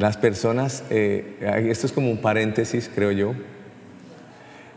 Las 0.00 0.16
personas, 0.16 0.82
eh, 0.88 1.66
esto 1.68 1.86
es 1.86 1.92
como 1.92 2.10
un 2.10 2.22
paréntesis, 2.22 2.90
creo 2.92 3.12
yo, 3.12 3.34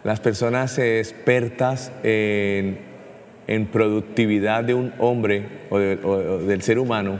las 0.03 0.19
personas 0.19 0.77
expertas 0.77 1.93
en, 2.03 2.77
productividad 3.71 4.65
de 4.65 4.73
un 4.73 4.93
hombre 4.99 5.47
o, 5.69 5.77
del 5.79 6.61
ser 6.61 6.77
humano, 6.77 7.19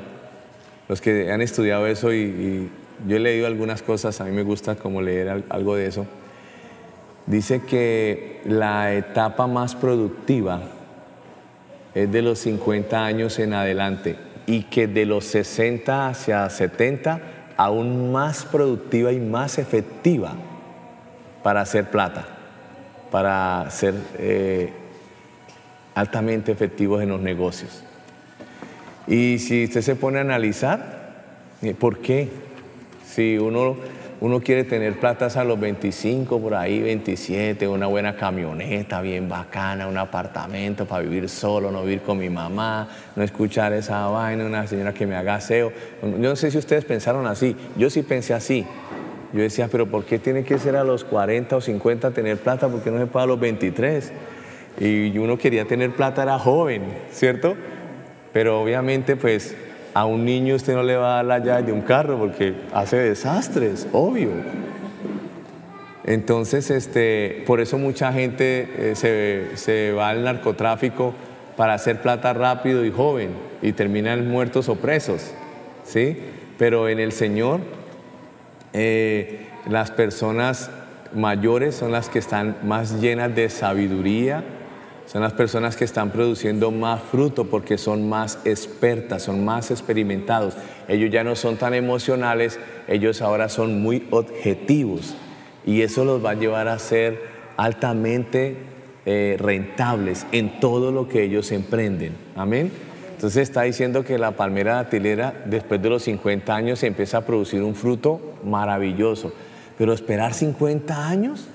los 0.90 1.00
que 1.00 1.32
han 1.32 1.42
estudiado 1.42 1.88
eso 1.88 2.14
y, 2.14 2.70
yo 3.08 3.16
he 3.16 3.20
leído 3.22 3.48
algunas 3.48 3.82
cosas, 3.82 4.20
a 4.20 4.26
mí 4.26 4.32
me 4.32 4.44
gusta 4.44 4.76
como 4.76 5.02
leer 5.02 5.46
algo 5.48 5.78
de 5.78 5.88
eso, 5.88 6.06
dice 7.26 7.62
que 7.62 8.42
la 8.44 8.94
etapa 8.94 9.48
más 9.48 9.76
productiva 9.76 10.62
es 11.96 12.12
de 12.12 12.22
los 12.22 12.40
50 12.40 13.06
años 13.06 13.40
en 13.40 13.54
adelante 13.54 14.18
y 14.46 14.64
que 14.64 14.88
de 14.88 15.06
los 15.06 15.24
60 15.24 16.10
hacia 16.10 16.50
70 16.50 17.33
aún 17.58 18.12
más 18.12 18.46
productiva 18.46 19.12
y 19.12 19.20
más 19.20 19.58
efectiva 19.58 20.34
para 21.44 21.62
hacer 21.62 21.90
plata, 21.90 22.26
para 23.12 23.70
ser 23.70 23.96
eh, 24.18 24.72
altamente 25.96 26.52
efectivos 26.52 27.02
en 27.04 27.10
los 27.10 27.22
negocios. 27.22 27.84
Y 29.08 29.40
si 29.40 29.66
usted 29.66 29.82
se 29.82 29.96
pone 29.96 30.20
a 30.20 30.22
analizar, 30.22 31.14
eh, 31.62 31.74
¿por 31.74 32.00
qué? 32.00 32.30
Si 33.06 33.38
uno 33.38 33.76
uno 34.24 34.40
quiere 34.40 34.64
tener 34.64 35.02
platas 35.02 35.36
a 35.36 35.44
los 35.44 35.60
25, 35.60 36.40
por 36.40 36.54
ahí 36.54 36.82
27, 36.82 37.68
una 37.68 37.88
buena 37.88 38.16
camioneta 38.16 39.02
bien 39.02 39.28
bacana, 39.28 39.86
un 39.86 39.98
apartamento 39.98 40.86
para 40.86 41.04
vivir 41.04 41.28
solo, 41.28 41.72
no 41.72 41.82
vivir 41.84 42.04
con 42.04 42.20
mi 42.20 42.30
mamá, 42.30 42.88
no 43.18 43.22
escuchar 43.22 43.74
esa 43.74 44.08
vaina, 44.08 44.46
una 44.46 44.66
señora 44.66 44.94
que 44.94 45.06
me 45.06 45.18
haga 45.18 45.36
aseo. 45.36 45.74
Yo 46.02 46.30
no 46.30 46.38
sé 46.38 46.52
si 46.52 46.58
ustedes 46.58 46.86
pensaron 46.86 47.28
así, 47.28 47.54
yo 47.76 47.90
sí 47.90 48.02
pensé 48.02 48.34
así. 48.34 48.66
Yo 49.34 49.42
decía, 49.42 49.68
pero 49.70 49.88
¿por 49.88 50.06
qué 50.06 50.20
tiene 50.20 50.46
que 50.46 50.58
ser 50.58 50.78
a 50.78 50.86
los 50.86 51.04
40 51.04 51.58
o 51.58 51.60
50 51.60 52.12
tener 52.12 52.38
plata? 52.38 52.70
¿Por 52.70 52.82
qué 52.82 52.92
no 52.92 53.00
se 53.00 53.08
puede 53.08 53.26
a 53.26 53.28
los 53.28 53.42
23? 53.42 54.14
Y 54.80 55.18
uno 55.18 55.38
quería 55.38 55.66
tener 55.66 55.92
plata, 55.92 56.24
era 56.24 56.40
joven, 56.40 56.84
¿cierto? 57.12 57.58
Pero 58.32 58.62
obviamente 58.62 59.18
pues 59.18 59.54
a 59.94 60.06
un 60.06 60.26
niño 60.26 60.56
usted 60.56 60.74
no 60.74 60.84
le 60.84 60.96
va 60.96 61.14
a 61.14 61.16
dar 61.18 61.26
la 61.26 61.40
llave 61.40 61.64
de 61.64 61.72
un 61.72 61.82
carro 61.82 62.18
porque 62.18 62.56
hace 62.74 62.98
desastres, 62.98 63.88
obvio. 63.92 64.30
Entonces, 66.06 66.70
este, 66.70 67.44
por 67.46 67.62
eso 67.62 67.78
mucha 67.78 68.12
gente 68.12 68.70
eh, 68.78 68.96
se, 68.96 69.56
se, 69.56 69.94
va 69.94 70.10
al 70.10 70.24
narcotráfico 70.24 71.14
para 71.56 71.76
hacer 71.76 72.02
plata 72.02 72.34
rápido 72.34 72.84
y 72.84 72.92
joven 72.92 73.30
y 73.62 73.72
terminan 73.72 74.28
muertos 74.28 74.68
o 74.68 74.76
presos, 74.76 75.32
¿sí? 75.86 76.18
Pero 76.58 76.90
en 76.90 77.00
el 77.00 77.14
Señor, 77.14 77.62
eh, 78.74 79.48
las 79.70 79.92
personas 79.92 80.72
mayores 81.14 81.76
son 81.76 81.92
las 81.92 82.10
que 82.10 82.20
están 82.20 82.58
más 82.64 83.00
llenas 83.00 83.34
de 83.36 83.50
sabiduría, 83.50 84.44
son 85.06 85.22
las 85.22 85.34
personas 85.34 85.76
que 85.76 85.86
están 85.86 86.12
produciendo 86.12 86.72
más 86.72 87.02
fruto 87.02 87.46
porque 87.46 87.78
son 87.78 88.08
más 88.08 88.40
expertas, 88.46 89.24
son 89.24 89.44
más 89.44 89.70
experimentados. 89.70 90.56
Ellos 90.88 91.12
ya 91.12 91.24
no 91.24 91.36
son 91.36 91.58
tan 91.58 91.74
emocionales, 91.74 92.60
ellos 92.88 93.22
ahora 93.22 93.50
son 93.50 93.82
muy 93.82 94.08
objetivos 94.12 95.16
y 95.66 95.82
eso 95.82 96.06
los 96.06 96.24
va 96.24 96.32
a 96.32 96.36
llevar 96.36 96.68
a 96.68 96.80
ser 96.80 97.22
altamente 97.58 98.58
eh, 99.06 99.36
rentables 99.40 100.26
en 100.32 100.60
todo 100.60 100.92
lo 100.92 101.08
que 101.08 101.24
ellos 101.24 101.52
emprenden. 101.52 102.16
Amén. 102.36 102.72
Entonces 103.24 103.44
está 103.44 103.62
diciendo 103.62 104.04
que 104.04 104.18
la 104.18 104.32
palmera 104.32 104.76
datilera 104.76 105.44
después 105.46 105.82
de 105.82 105.90
los 105.90 106.04
50 106.04 106.54
años 106.54 106.84
empieza 106.84 107.20
a 107.20 107.22
producir 107.22 107.62
un 107.62 107.76
fruto 107.76 108.20
maravilloso. 108.44 109.34
Pero 109.78 109.94
esperar 109.94 110.34
50 110.34 111.08
años, 111.08 111.48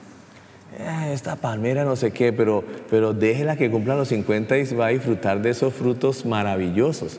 eh, 0.79 1.11
esta 1.13 1.37
palmera 1.37 1.85
no 1.85 1.97
sé 1.97 2.13
qué, 2.13 2.33
pero, 2.33 2.63
pero 2.89 3.13
déjela 3.13 3.57
que 3.57 3.71
cumpla 3.71 3.97
los 3.97 4.09
50 4.09 4.59
y 4.59 4.75
va 4.75 4.87
a 4.87 4.91
disfrutar 4.91 5.43
de 5.43 5.51
esos 5.51 5.75
frutos 5.75 6.25
maravillosos. 6.25 7.19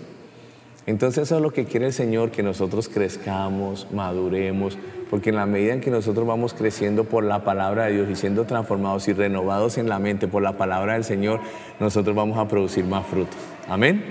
Entonces 0.86 1.24
eso 1.24 1.36
es 1.36 1.42
lo 1.42 1.52
que 1.52 1.66
quiere 1.66 1.88
el 1.88 1.94
Señor, 1.94 2.32
que 2.32 2.42
nosotros 2.42 2.90
crezcamos, 2.90 3.88
maduremos, 3.92 4.78
porque 5.10 5.30
en 5.30 5.36
la 5.36 5.46
medida 5.46 5.74
en 5.74 5.82
que 5.82 5.92
nosotros 5.92 6.26
vamos 6.26 6.54
creciendo 6.54 7.04
por 7.04 7.24
la 7.24 7.44
palabra 7.44 7.86
de 7.86 7.94
Dios 7.94 8.10
y 8.10 8.16
siendo 8.16 8.46
transformados 8.46 9.08
y 9.08 9.14
renovados 9.14 9.78
en 9.78 9.90
la 9.90 10.00
mente 10.00 10.28
por 10.28 10.42
la 10.42 10.58
palabra 10.58 10.94
del 10.94 11.04
Señor, 11.04 11.42
nosotros 11.80 12.16
vamos 12.16 12.40
a 12.40 12.48
producir 12.48 12.86
más 12.86 13.06
frutos. 13.06 13.38
Amén. 13.68 14.04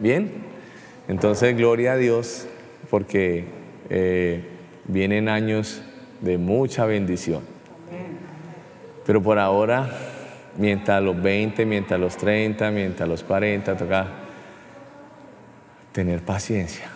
Bien. 0.00 0.32
Entonces, 1.06 1.56
gloria 1.56 1.92
a 1.92 1.96
Dios, 1.96 2.46
porque 2.90 3.44
eh, 3.90 4.42
vienen 4.86 5.28
años 5.28 5.82
de 6.20 6.38
mucha 6.38 6.86
bendición. 6.86 7.42
Pero 9.04 9.22
por 9.22 9.38
ahora, 9.38 9.88
mientras 10.56 11.02
los 11.02 11.20
20, 11.20 11.66
mientras 11.66 11.98
los 11.98 12.16
30, 12.16 12.70
mientras 12.70 13.08
los 13.08 13.22
40, 13.22 13.76
toca 13.76 14.06
tener 15.92 16.22
paciencia. 16.22 16.86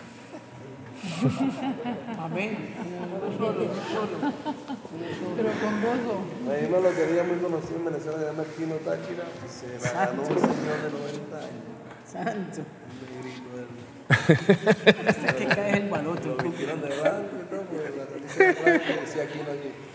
Amén. 2.19 2.57
Pero 5.35 5.49
con 5.61 5.81
gozo. 5.81 6.25
Ahí 6.51 6.67
no 6.69 6.79
lo 6.79 6.93
quería 6.93 7.23
muy 7.23 7.37
conocido 7.37 7.77
en 7.77 7.85
Venezuela, 7.85 8.19
se 8.19 8.25
llama 8.25 8.43
Kino 8.57 8.75
Táchira, 8.75 9.23
se 9.47 9.79
la 9.83 10.05
ganó 10.05 10.21
un 10.21 10.27
señor 10.27 10.81
de 10.81 10.89
90 10.91 11.37
años. 11.37 11.77
Santo. 12.05 12.61
Hasta 14.09 15.33
que 15.35 15.45
caes 15.45 15.77
el 15.77 15.89
baloto. 15.89 16.29
Lo 16.29 16.35
de 16.37 16.51
blanco 16.51 17.35
y 17.35 17.49
todo, 17.49 17.61
porque 17.61 17.97
la 17.97 18.05
camisa 18.05 18.39
de 18.39 19.01
decía 19.01 19.27
Kino 19.27 19.51
allí. 19.51 19.86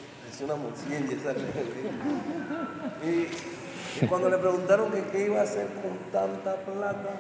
Decía 0.43 0.55
una 0.55 0.63
morcilla 0.63 0.99
y 0.99 1.15
esa 1.15 1.33
y, 3.07 4.05
y 4.05 4.07
cuando 4.09 4.29
le 4.29 4.39
preguntaron 4.39 4.91
que 4.91 5.05
qué 5.13 5.27
iba 5.27 5.41
a 5.41 5.43
hacer 5.43 5.67
con 5.67 5.97
tanta 6.11 6.57
plata, 6.57 7.11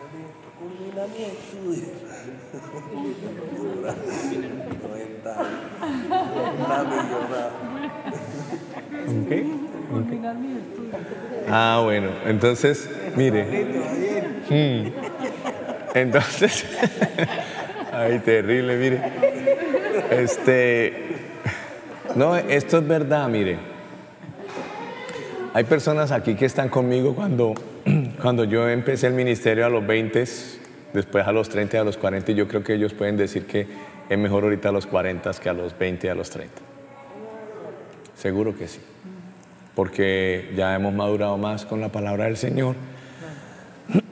él 0.00 0.08
dijo, 0.16 0.32
culmina 0.58 1.06
mi 1.08 1.24
estudio. 1.24 1.88
90 4.82 5.30
años. 5.30 5.50
Una 6.66 6.84
millonada. 6.84 7.50
¿Ok? 9.08 9.30
Culminar 9.90 10.34
mi 10.36 10.52
estudio. 10.52 10.92
Ah, 11.50 11.80
bueno, 11.84 12.10
entonces, 12.24 12.88
mire. 13.14 13.66
Mm. 14.48 14.92
Entonces, 15.94 16.64
ay, 17.92 18.18
terrible, 18.20 18.76
mire. 18.76 19.12
Este, 20.10 21.11
no, 22.14 22.36
esto 22.36 22.78
es 22.78 22.88
verdad, 22.88 23.28
mire. 23.28 23.58
Hay 25.54 25.64
personas 25.64 26.12
aquí 26.12 26.34
que 26.34 26.46
están 26.46 26.68
conmigo 26.68 27.14
cuando, 27.14 27.54
cuando 28.22 28.44
yo 28.44 28.68
empecé 28.68 29.06
el 29.06 29.14
ministerio 29.14 29.66
a 29.66 29.68
los 29.68 29.86
20, 29.86 30.24
después 30.94 31.26
a 31.26 31.32
los 31.32 31.48
30 31.48 31.76
y 31.76 31.80
a 31.80 31.84
los 31.84 31.96
40, 31.96 32.32
y 32.32 32.34
yo 32.34 32.48
creo 32.48 32.62
que 32.62 32.74
ellos 32.74 32.94
pueden 32.94 33.16
decir 33.16 33.46
que 33.46 33.66
es 34.08 34.18
mejor 34.18 34.44
ahorita 34.44 34.70
a 34.70 34.72
los 34.72 34.86
40 34.86 35.30
que 35.34 35.48
a 35.48 35.52
los 35.52 35.78
20 35.78 36.06
y 36.06 36.10
a 36.10 36.14
los 36.14 36.30
30. 36.30 36.54
Seguro 38.14 38.56
que 38.56 38.68
sí 38.68 38.80
porque 39.74 40.52
ya 40.56 40.74
hemos 40.74 40.92
madurado 40.92 41.38
más 41.38 41.64
con 41.64 41.80
la 41.80 41.90
palabra 41.90 42.24
del 42.24 42.36
Señor. 42.36 42.76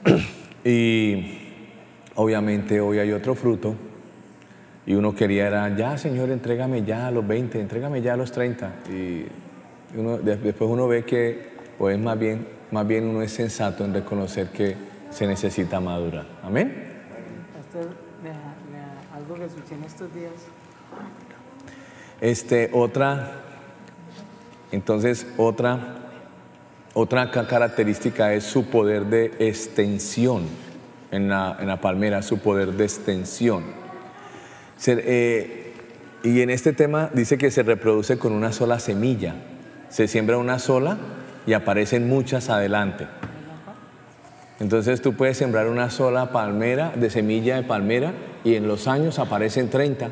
Y 0.63 1.39
obviamente 2.13 2.79
hoy 2.79 2.99
hay 2.99 3.11
otro 3.13 3.33
fruto. 3.33 3.75
Y 4.85 4.93
uno 4.95 5.13
quería 5.13 5.47
era, 5.47 5.75
ya 5.75 5.97
Señor, 5.97 6.29
entrégame 6.31 6.83
ya 6.83 7.07
a 7.07 7.11
los 7.11 7.25
20, 7.27 7.59
entrégame 7.61 8.01
ya 8.01 8.13
a 8.13 8.17
los 8.17 8.31
30. 8.31 8.71
Y 8.89 9.25
uno, 9.95 10.17
después 10.17 10.55
uno 10.61 10.87
ve 10.87 11.03
que, 11.03 11.51
o 11.77 11.89
es 11.89 11.99
más 11.99 12.17
bien, 12.17 12.47
más 12.71 12.87
bien 12.87 13.05
uno 13.07 13.21
es 13.21 13.31
sensato 13.31 13.85
en 13.85 13.93
reconocer 13.93 14.47
que 14.49 14.75
se 15.11 15.27
necesita 15.27 15.79
madurar. 15.79 16.25
Amén. 16.43 16.87
Pastor, 17.55 17.93
algo 19.15 19.35
que 19.35 19.45
escuché 19.45 19.75
en 19.75 19.83
estos 19.83 20.13
días. 20.15 20.31
Este, 22.19 22.69
otra, 22.73 23.31
entonces 24.71 25.27
otra, 25.37 25.79
otra 26.93 27.29
ca- 27.31 27.47
característica 27.47 28.33
es 28.33 28.43
su 28.45 28.65
poder 28.69 29.05
de 29.05 29.33
extensión 29.39 30.43
en 31.11 31.29
la, 31.29 31.57
en 31.59 31.67
la 31.67 31.81
palmera, 31.81 32.21
su 32.21 32.39
poder 32.39 32.73
de 32.73 32.83
extensión. 32.85 33.63
Eh, 34.87 35.73
y 36.23 36.41
en 36.41 36.49
este 36.49 36.73
tema 36.73 37.09
dice 37.13 37.37
que 37.37 37.51
se 37.51 37.63
reproduce 37.63 38.17
con 38.17 38.33
una 38.33 38.51
sola 38.51 38.79
semilla. 38.79 39.35
Se 39.89 40.07
siembra 40.07 40.37
una 40.37 40.59
sola 40.59 40.97
y 41.45 41.53
aparecen 41.53 42.07
muchas 42.07 42.49
adelante. 42.49 43.07
Entonces 44.59 45.01
tú 45.01 45.13
puedes 45.13 45.37
sembrar 45.37 45.67
una 45.67 45.89
sola 45.89 46.31
palmera, 46.31 46.93
de 46.95 47.09
semilla 47.09 47.55
de 47.55 47.63
palmera, 47.63 48.13
y 48.43 48.55
en 48.55 48.67
los 48.67 48.87
años 48.87 49.17
aparecen 49.17 49.69
30. 49.69 50.09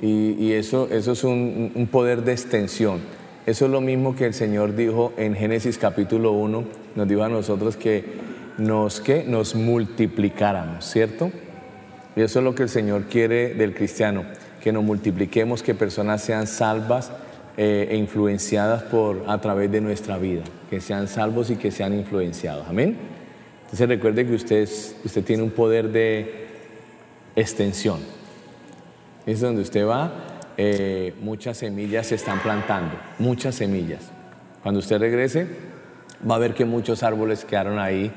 Y, 0.00 0.52
eso, 0.54 0.88
eso 0.90 1.12
es 1.12 1.22
un, 1.22 1.70
un 1.76 1.86
poder 1.86 2.24
de 2.24 2.32
extensión. 2.32 2.98
Eso 3.46 3.66
es 3.66 3.70
lo 3.70 3.80
mismo 3.80 4.16
que 4.16 4.26
el 4.26 4.34
Señor 4.34 4.74
dijo 4.74 5.12
en 5.16 5.36
Génesis 5.36 5.78
capítulo 5.78 6.32
1, 6.32 6.64
nos 6.96 7.08
dijo 7.08 7.22
a 7.22 7.28
nosotros 7.28 7.76
que 7.76 8.04
nos, 8.58 9.00
que 9.00 9.22
nos 9.22 9.54
multiplicáramos, 9.54 10.84
¿cierto? 10.84 11.30
Y 12.14 12.22
eso 12.22 12.38
es 12.40 12.44
lo 12.44 12.54
que 12.54 12.64
el 12.64 12.68
Señor 12.68 13.04
quiere 13.04 13.54
del 13.54 13.74
cristiano, 13.74 14.24
que 14.60 14.72
nos 14.72 14.84
multipliquemos, 14.84 15.62
que 15.62 15.74
personas 15.74 16.22
sean 16.22 16.46
salvas 16.46 17.10
eh, 17.56 17.88
e 17.90 17.96
influenciadas 17.96 18.82
por, 18.82 19.24
a 19.26 19.40
través 19.40 19.70
de 19.70 19.80
nuestra 19.80 20.18
vida, 20.18 20.42
que 20.68 20.80
sean 20.80 21.08
salvos 21.08 21.50
y 21.50 21.56
que 21.56 21.70
sean 21.70 21.94
influenciados. 21.94 22.66
Amén. 22.68 22.96
Entonces 23.64 23.88
recuerde 23.88 24.26
que 24.26 24.34
usted, 24.34 24.68
usted 25.04 25.24
tiene 25.24 25.42
un 25.42 25.50
poder 25.50 25.88
de 25.90 26.46
extensión. 27.34 28.00
Es 29.24 29.40
donde 29.40 29.62
usted 29.62 29.86
va, 29.86 30.12
eh, 30.58 31.14
muchas 31.20 31.56
semillas 31.56 32.08
se 32.08 32.16
están 32.16 32.40
plantando, 32.40 32.94
muchas 33.18 33.54
semillas. 33.54 34.10
Cuando 34.62 34.80
usted 34.80 34.98
regrese, 34.98 35.46
va 36.28 36.34
a 36.34 36.38
ver 36.38 36.54
que 36.54 36.64
muchos 36.66 37.02
árboles 37.02 37.44
quedaron 37.44 37.78
ahí 37.78 38.12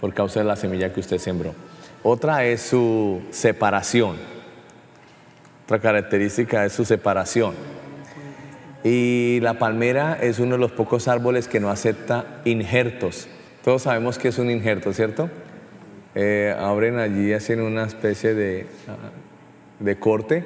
por 0.00 0.12
causa 0.12 0.40
de 0.40 0.46
la 0.46 0.56
semilla 0.56 0.92
que 0.92 1.00
usted 1.00 1.18
sembró. 1.18 1.54
Otra 2.02 2.44
es 2.46 2.62
su 2.62 3.20
separación. 3.30 4.16
Otra 5.64 5.80
característica 5.80 6.64
es 6.64 6.72
su 6.72 6.84
separación. 6.84 7.54
Y 8.82 9.38
la 9.42 9.58
palmera 9.58 10.18
es 10.20 10.38
uno 10.38 10.52
de 10.52 10.58
los 10.58 10.72
pocos 10.72 11.08
árboles 11.08 11.46
que 11.46 11.60
no 11.60 11.68
acepta 11.68 12.40
injertos. 12.46 13.28
Todos 13.62 13.82
sabemos 13.82 14.16
que 14.16 14.28
es 14.28 14.38
un 14.38 14.50
injerto, 14.50 14.94
¿cierto? 14.94 15.28
Eh, 16.14 16.56
abren 16.58 16.98
allí, 16.98 17.34
hacen 17.34 17.60
una 17.60 17.84
especie 17.84 18.32
de, 18.32 18.66
ah, 18.88 19.10
de 19.78 19.98
corte 19.98 20.44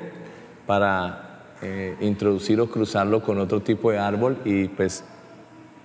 para 0.66 1.44
eh, 1.62 1.96
introducir 2.00 2.60
o 2.60 2.68
cruzarlo 2.68 3.22
con 3.22 3.38
otro 3.38 3.60
tipo 3.60 3.92
de 3.92 3.98
árbol 3.98 4.38
y 4.44 4.66
pues 4.66 5.04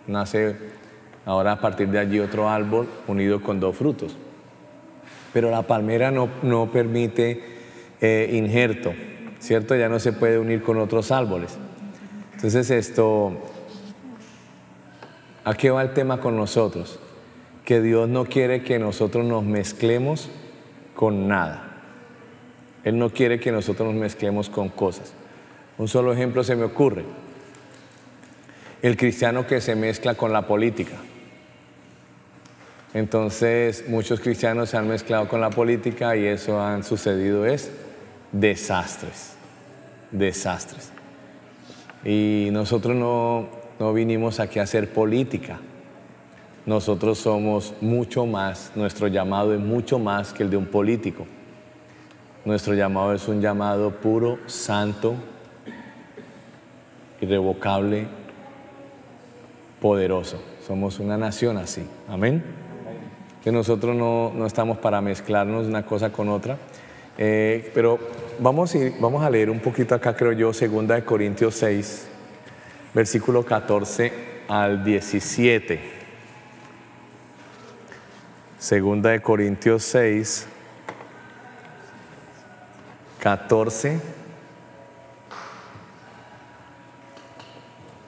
nace 0.07 0.55
ahora 1.25 1.53
a 1.53 1.61
partir 1.61 1.87
de 1.89 1.99
allí 1.99 2.19
otro 2.19 2.49
árbol 2.49 2.87
unido 3.07 3.41
con 3.43 3.59
dos 3.59 3.77
frutos. 3.77 4.17
Pero 5.33 5.51
la 5.51 5.63
palmera 5.63 6.11
no, 6.11 6.29
no 6.41 6.71
permite 6.71 7.41
eh, 8.01 8.31
injerto, 8.33 8.93
¿cierto? 9.39 9.75
Ya 9.75 9.89
no 9.89 9.99
se 9.99 10.13
puede 10.13 10.39
unir 10.39 10.63
con 10.63 10.77
otros 10.77 11.11
árboles. 11.11 11.57
Entonces 12.35 12.71
esto, 12.71 13.33
¿a 15.43 15.53
qué 15.55 15.69
va 15.69 15.81
el 15.81 15.93
tema 15.93 16.19
con 16.21 16.37
nosotros? 16.37 16.99
Que 17.65 17.81
Dios 17.81 18.07
no 18.07 18.25
quiere 18.25 18.63
que 18.63 18.79
nosotros 18.79 19.25
nos 19.25 19.43
mezclemos 19.43 20.29
con 20.95 21.27
nada. 21.27 21.69
Él 22.83 22.97
no 22.97 23.09
quiere 23.09 23.39
que 23.39 23.51
nosotros 23.51 23.91
nos 23.91 24.01
mezclemos 24.01 24.49
con 24.49 24.69
cosas. 24.69 25.13
Un 25.77 25.87
solo 25.87 26.13
ejemplo 26.13 26.43
se 26.43 26.55
me 26.55 26.63
ocurre. 26.63 27.03
El 28.81 28.95
cristiano 28.95 29.45
que 29.45 29.61
se 29.61 29.75
mezcla 29.75 30.15
con 30.15 30.31
la 30.31 30.47
política. 30.47 30.95
Entonces 32.93 33.87
muchos 33.87 34.19
cristianos 34.19 34.69
se 34.69 34.77
han 34.77 34.87
mezclado 34.87 35.27
con 35.27 35.41
la 35.41 35.51
política 35.51 36.15
y 36.15 36.25
eso 36.25 36.59
han 36.59 36.83
sucedido 36.83 37.45
es 37.45 37.71
desastres, 38.31 39.35
desastres. 40.11 40.91
Y 42.03 42.49
nosotros 42.51 42.95
no, 42.95 43.47
no 43.79 43.93
vinimos 43.93 44.39
aquí 44.39 44.59
a 44.59 44.63
hacer 44.63 44.91
política. 44.91 45.59
Nosotros 46.65 47.19
somos 47.19 47.73
mucho 47.81 48.25
más, 48.25 48.71
nuestro 48.75 49.07
llamado 49.07 49.53
es 49.53 49.59
mucho 49.59 49.99
más 49.99 50.33
que 50.33 50.43
el 50.43 50.49
de 50.49 50.57
un 50.57 50.65
político. 50.65 51.25
Nuestro 52.45 52.73
llamado 52.73 53.13
es 53.13 53.27
un 53.27 53.41
llamado 53.41 53.91
puro, 53.91 54.39
santo, 54.47 55.15
irrevocable, 57.21 58.07
poderoso. 59.81 60.41
Somos 60.65 60.99
una 60.99 61.17
nación 61.17 61.57
así. 61.57 61.85
Amén. 62.07 62.68
Que 63.43 63.51
nosotros 63.51 63.95
no, 63.95 64.31
no 64.35 64.45
estamos 64.45 64.77
para 64.77 65.01
mezclarnos 65.01 65.67
una 65.67 65.85
cosa 65.85 66.11
con 66.11 66.29
otra. 66.29 66.57
Eh, 67.17 67.69
pero 67.73 67.99
vamos, 68.39 68.73
vamos 68.99 69.23
a 69.23 69.29
leer 69.29 69.49
un 69.49 69.59
poquito 69.59 69.93
acá, 69.93 70.15
creo 70.15 70.31
yo, 70.31 70.53
segunda 70.53 70.95
de 70.95 71.03
Corintios 71.03 71.55
6, 71.55 72.07
versículo 72.93 73.43
14 73.43 74.13
al 74.47 74.83
17. 74.83 75.79
Segunda 78.57 79.11
de 79.11 79.21
Corintios 79.21 79.83
6, 79.83 80.47
14, 83.19 83.99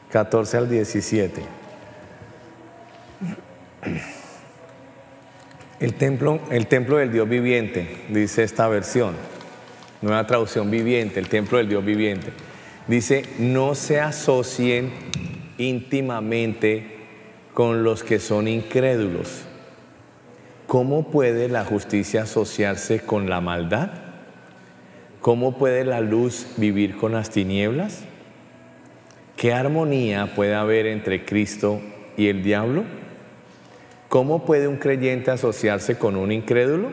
14 0.09 0.57
al 0.57 0.69
17. 0.69 1.41
El 5.81 5.95
templo, 5.95 6.39
el 6.49 6.67
templo 6.67 6.97
del 6.97 7.11
Dios 7.11 7.27
viviente, 7.27 7.97
dice 8.07 8.43
esta 8.43 8.69
versión, 8.69 9.15
nueva 10.01 10.25
traducción 10.25 10.71
viviente, 10.71 11.19
el 11.19 11.27
templo 11.27 11.57
del 11.57 11.67
Dios 11.67 11.83
viviente. 11.83 12.27
Dice, 12.87 13.25
no 13.39 13.75
se 13.75 13.99
asocien 13.99 14.91
íntimamente 15.57 16.99
con 17.53 17.83
los 17.83 18.03
que 18.03 18.19
son 18.19 18.47
incrédulos. 18.47 19.45
¿cómo 20.71 21.11
puede 21.11 21.49
la 21.49 21.65
justicia 21.65 22.21
asociarse 22.21 23.01
con 23.01 23.29
la 23.29 23.41
maldad? 23.41 23.91
¿Cómo 25.19 25.57
puede 25.57 25.83
la 25.83 25.99
luz 25.99 26.47
vivir 26.55 26.95
con 26.95 27.11
las 27.11 27.29
tinieblas? 27.29 28.05
¿Qué 29.35 29.51
armonía 29.51 30.33
puede 30.33 30.55
haber 30.55 30.85
entre 30.85 31.25
Cristo 31.25 31.81
y 32.15 32.27
el 32.27 32.41
diablo? 32.41 32.85
¿Cómo 34.11 34.43
puede 34.43 34.67
un 34.67 34.75
creyente 34.75 35.31
asociarse 35.31 35.97
con 35.97 36.17
un 36.17 36.33
incrédulo? 36.33 36.91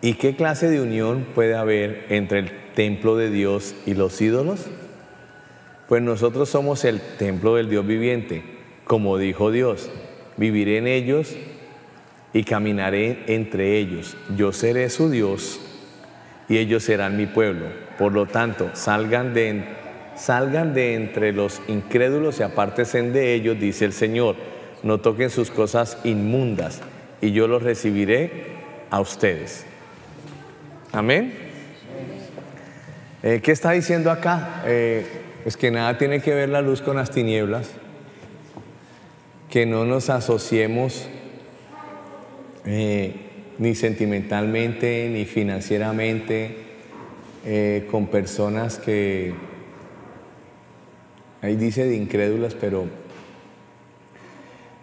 ¿Y 0.00 0.14
qué 0.14 0.36
clase 0.36 0.70
de 0.70 0.80
unión 0.80 1.26
puede 1.34 1.56
haber 1.56 2.06
entre 2.08 2.38
el 2.38 2.52
templo 2.76 3.16
de 3.16 3.30
Dios 3.30 3.74
y 3.84 3.94
los 3.94 4.20
ídolos? 4.20 4.66
Pues 5.88 6.02
nosotros 6.02 6.50
somos 6.50 6.84
el 6.84 7.00
templo 7.00 7.56
del 7.56 7.68
Dios 7.68 7.84
viviente, 7.84 8.44
como 8.84 9.18
dijo 9.18 9.50
Dios, 9.50 9.90
viviré 10.36 10.78
en 10.78 10.86
ellos 10.86 11.34
y 12.32 12.44
caminaré 12.44 13.24
entre 13.26 13.76
ellos. 13.76 14.16
Yo 14.36 14.52
seré 14.52 14.88
su 14.88 15.10
Dios 15.10 15.60
y 16.48 16.58
ellos 16.58 16.84
serán 16.84 17.16
mi 17.16 17.26
pueblo. 17.26 17.66
Por 17.98 18.12
lo 18.12 18.26
tanto, 18.26 18.70
salgan 18.74 19.34
de, 19.34 19.64
salgan 20.14 20.74
de 20.74 20.94
entre 20.94 21.32
los 21.32 21.60
incrédulos 21.66 22.38
y 22.38 22.44
apártense 22.44 23.02
de 23.02 23.34
ellos, 23.34 23.58
dice 23.58 23.84
el 23.84 23.92
Señor. 23.92 24.59
No 24.82 24.98
toquen 24.98 25.30
sus 25.30 25.50
cosas 25.50 25.98
inmundas 26.04 26.80
y 27.20 27.32
yo 27.32 27.46
los 27.46 27.62
recibiré 27.62 28.46
a 28.90 29.00
ustedes. 29.00 29.66
Amén. 30.92 31.32
Eh, 33.22 33.40
¿Qué 33.42 33.52
está 33.52 33.72
diciendo 33.72 34.10
acá? 34.10 34.62
Eh, 34.64 35.04
es 35.44 35.56
que 35.56 35.70
nada 35.70 35.98
tiene 35.98 36.20
que 36.20 36.34
ver 36.34 36.48
la 36.48 36.62
luz 36.62 36.80
con 36.80 36.96
las 36.96 37.10
tinieblas, 37.10 37.70
que 39.50 39.66
no 39.66 39.84
nos 39.84 40.08
asociemos 40.08 41.06
eh, 42.64 43.14
ni 43.58 43.74
sentimentalmente 43.74 45.08
ni 45.12 45.24
financieramente 45.26 46.68
con 47.90 48.08
personas 48.08 48.78
que, 48.78 49.32
ahí 51.40 51.56
dice 51.56 51.86
de 51.86 51.96
incrédulas, 51.96 52.54
pero 52.54 52.84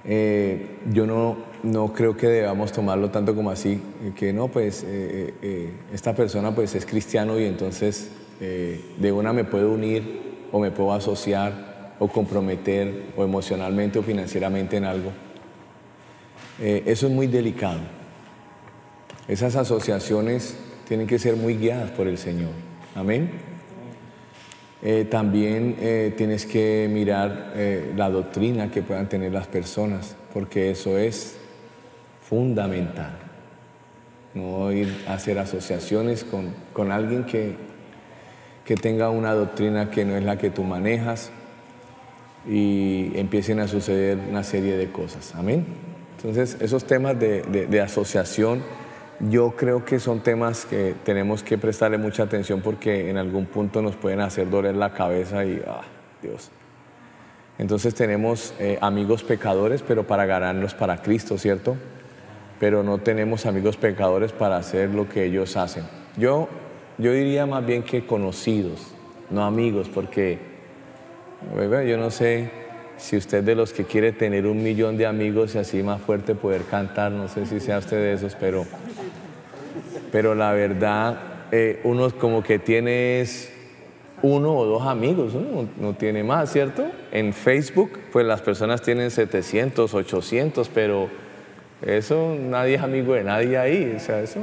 yo 0.07 1.05
no, 1.05 1.37
no 1.63 1.93
creo 1.93 2.15
que 2.15 2.27
debamos 2.27 2.71
tomarlo 2.71 3.09
tanto 3.09 3.35
como 3.35 3.49
así, 3.49 3.81
que 4.15 4.33
no, 4.33 4.47
pues 4.47 4.83
eh, 4.87 5.33
eh, 5.41 5.73
esta 5.93 6.15
persona 6.15 6.53
pues 6.53 6.75
es 6.75 6.85
cristiano 6.85 7.39
y 7.39 7.45
entonces 7.45 8.11
eh, 8.39 8.81
de 8.97 9.11
una 9.11 9.33
me 9.33 9.43
puedo 9.43 9.71
unir 9.71 10.47
o 10.51 10.59
me 10.59 10.71
puedo 10.71 10.93
asociar 10.93 11.95
o 11.99 12.07
comprometer 12.07 13.07
o 13.17 13.23
emocionalmente 13.23 13.99
o 13.99 14.03
financieramente 14.03 14.77
en 14.77 14.85
algo. 14.85 15.11
eso 16.59 17.07
es 17.07 17.13
muy 17.13 17.27
delicado. 17.27 17.79
Esas 19.27 19.55
asociaciones 19.55 20.57
tienen 20.87 21.05
que 21.05 21.19
ser 21.19 21.35
muy 21.35 21.57
guiadas 21.57 21.91
por 21.91 22.07
el 22.07 22.17
Señor. 22.17 22.51
Amén. 22.95 23.46
También 25.09 25.75
tienes 26.15 26.45
que 26.45 26.89
mirar 26.91 27.53
la 27.95 28.09
doctrina 28.09 28.71
que 28.71 28.81
puedan 28.81 29.09
tener 29.09 29.33
las 29.33 29.47
personas, 29.47 30.15
porque 30.33 30.71
eso 30.71 30.97
es 30.97 31.37
fundamental. 32.21 33.11
No 34.33 34.71
ir 34.71 35.03
a 35.07 35.13
hacer 35.15 35.39
asociaciones 35.39 36.23
con, 36.23 36.91
alguien 36.91 37.25
que, 37.25 37.55
que 38.65 38.75
tenga 38.75 39.09
una 39.09 39.33
doctrina 39.33 39.89
que 39.89 40.05
no 40.05 40.15
es 40.15 40.23
la 40.23 40.37
que 40.37 40.49
tú 40.49 40.63
manejas 40.63 41.31
y 42.47 43.11
empiecen 43.15 43.59
a 43.59 43.67
suceder 43.67 44.17
una 44.29 44.43
serie 44.43 44.77
de 44.77 44.89
cosas. 44.91 45.33
Amén. 45.35 45.65
Entonces, 46.17 46.57
esos 46.61 46.85
temas 46.85 47.19
de, 47.19 47.81
asociación, 47.81 48.63
yo 49.19 49.55
creo 49.55 49.83
que 49.83 49.99
son 49.99 50.21
temas 50.21 50.65
que 50.65 50.95
tenemos 51.03 51.43
que 51.43 51.57
prestarle 51.57 51.97
mucha 51.97 52.23
atención 52.23 52.61
porque 52.61 53.09
en 53.09 53.17
algún 53.17 53.45
punto 53.45 53.81
nos 53.81 53.95
pueden 53.95 54.19
hacer 54.19 54.49
doler 54.49 54.75
la 54.75 54.93
cabeza 54.93 55.43
y, 55.43 55.61
ah, 55.67 55.81
Dios. 56.21 56.51
Entonces 57.57 57.95
tenemos 57.95 58.53
eh, 58.59 58.77
amigos 58.81 59.23
pecadores, 59.23 59.81
pero 59.81 60.05
para 60.05 60.25
ganarlos 60.25 60.75
para 60.75 61.01
Cristo, 61.01 61.37
¿cierto? 61.37 61.75
pero 62.59 62.83
no 62.83 62.97
tenemos 62.99 63.45
amigos 63.45 63.77
pecadores 63.77 64.31
para 64.31 64.57
hacer 64.57 64.89
lo 64.89 65.07
que 65.07 65.25
ellos 65.25 65.57
hacen. 65.57 65.83
Yo, 66.17 66.47
yo 66.97 67.11
diría 67.11 67.45
más 67.45 67.65
bien 67.65 67.83
que 67.83 68.05
conocidos, 68.05 68.93
no 69.29 69.45
amigos, 69.45 69.89
porque 69.89 70.39
yo 71.85 71.97
no 71.97 72.09
sé 72.09 72.49
si 72.97 73.17
usted 73.17 73.43
de 73.43 73.55
los 73.55 73.73
que 73.73 73.85
quiere 73.85 74.11
tener 74.11 74.45
un 74.45 74.61
millón 74.63 74.97
de 74.97 75.05
amigos 75.05 75.55
y 75.55 75.59
así 75.59 75.83
más 75.83 76.01
fuerte 76.01 76.35
poder 76.35 76.63
cantar, 76.63 77.11
no 77.11 77.27
sé 77.27 77.45
si 77.45 77.59
sea 77.59 77.77
usted 77.77 77.97
de 77.97 78.13
esos, 78.13 78.35
pero, 78.35 78.65
pero 80.11 80.35
la 80.35 80.53
verdad, 80.53 81.17
eh, 81.51 81.79
uno 81.83 82.09
como 82.11 82.43
que 82.43 82.59
tiene 82.59 83.23
uno 84.21 84.57
o 84.57 84.65
dos 84.65 84.83
amigos, 84.83 85.33
uno 85.35 85.69
no 85.79 85.93
tiene 85.93 86.23
más, 86.23 86.51
¿cierto? 86.51 86.85
En 87.11 87.33
Facebook, 87.33 87.99
pues 88.11 88.25
las 88.25 88.41
personas 88.41 88.81
tienen 88.81 89.11
700, 89.11 89.93
800, 89.93 90.69
pero 90.69 91.07
eso 91.81 92.35
nadie 92.39 92.75
es 92.75 92.81
amigo 92.81 93.13
de 93.13 93.23
nadie 93.23 93.57
ahí. 93.57 93.93
O 93.95 93.99
sea, 93.99 94.21
eso, 94.21 94.39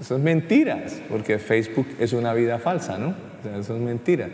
eso 0.00 0.16
es 0.16 0.22
mentiras, 0.22 1.00
porque 1.08 1.38
Facebook 1.38 1.86
es 1.98 2.12
una 2.12 2.34
vida 2.34 2.58
falsa, 2.58 2.98
¿no? 2.98 3.08
O 3.08 3.42
sea, 3.42 3.56
eso 3.56 3.74
es 3.74 3.80
mentira. 3.80 4.28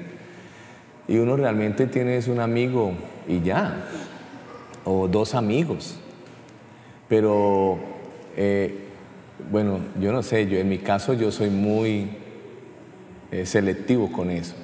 Y 1.09 1.17
uno 1.17 1.37
realmente 1.37 1.87
tiene 1.87 2.21
un 2.29 2.39
amigo 2.39 2.93
y 3.27 3.41
ya, 3.41 3.83
o 4.85 5.09
dos 5.09 5.35
amigos. 5.35 5.97
Pero, 7.09 7.79
eh, 8.37 8.75
bueno, 9.51 9.81
yo 9.99 10.13
no 10.13 10.23
sé, 10.23 10.47
yo 10.47 10.59
en 10.59 10.69
mi 10.69 10.79
caso 10.79 11.15
yo 11.15 11.33
soy 11.33 11.49
muy 11.49 12.11
eh, 13.33 13.47
selectivo 13.47 14.13
con 14.13 14.31
eso. 14.31 14.55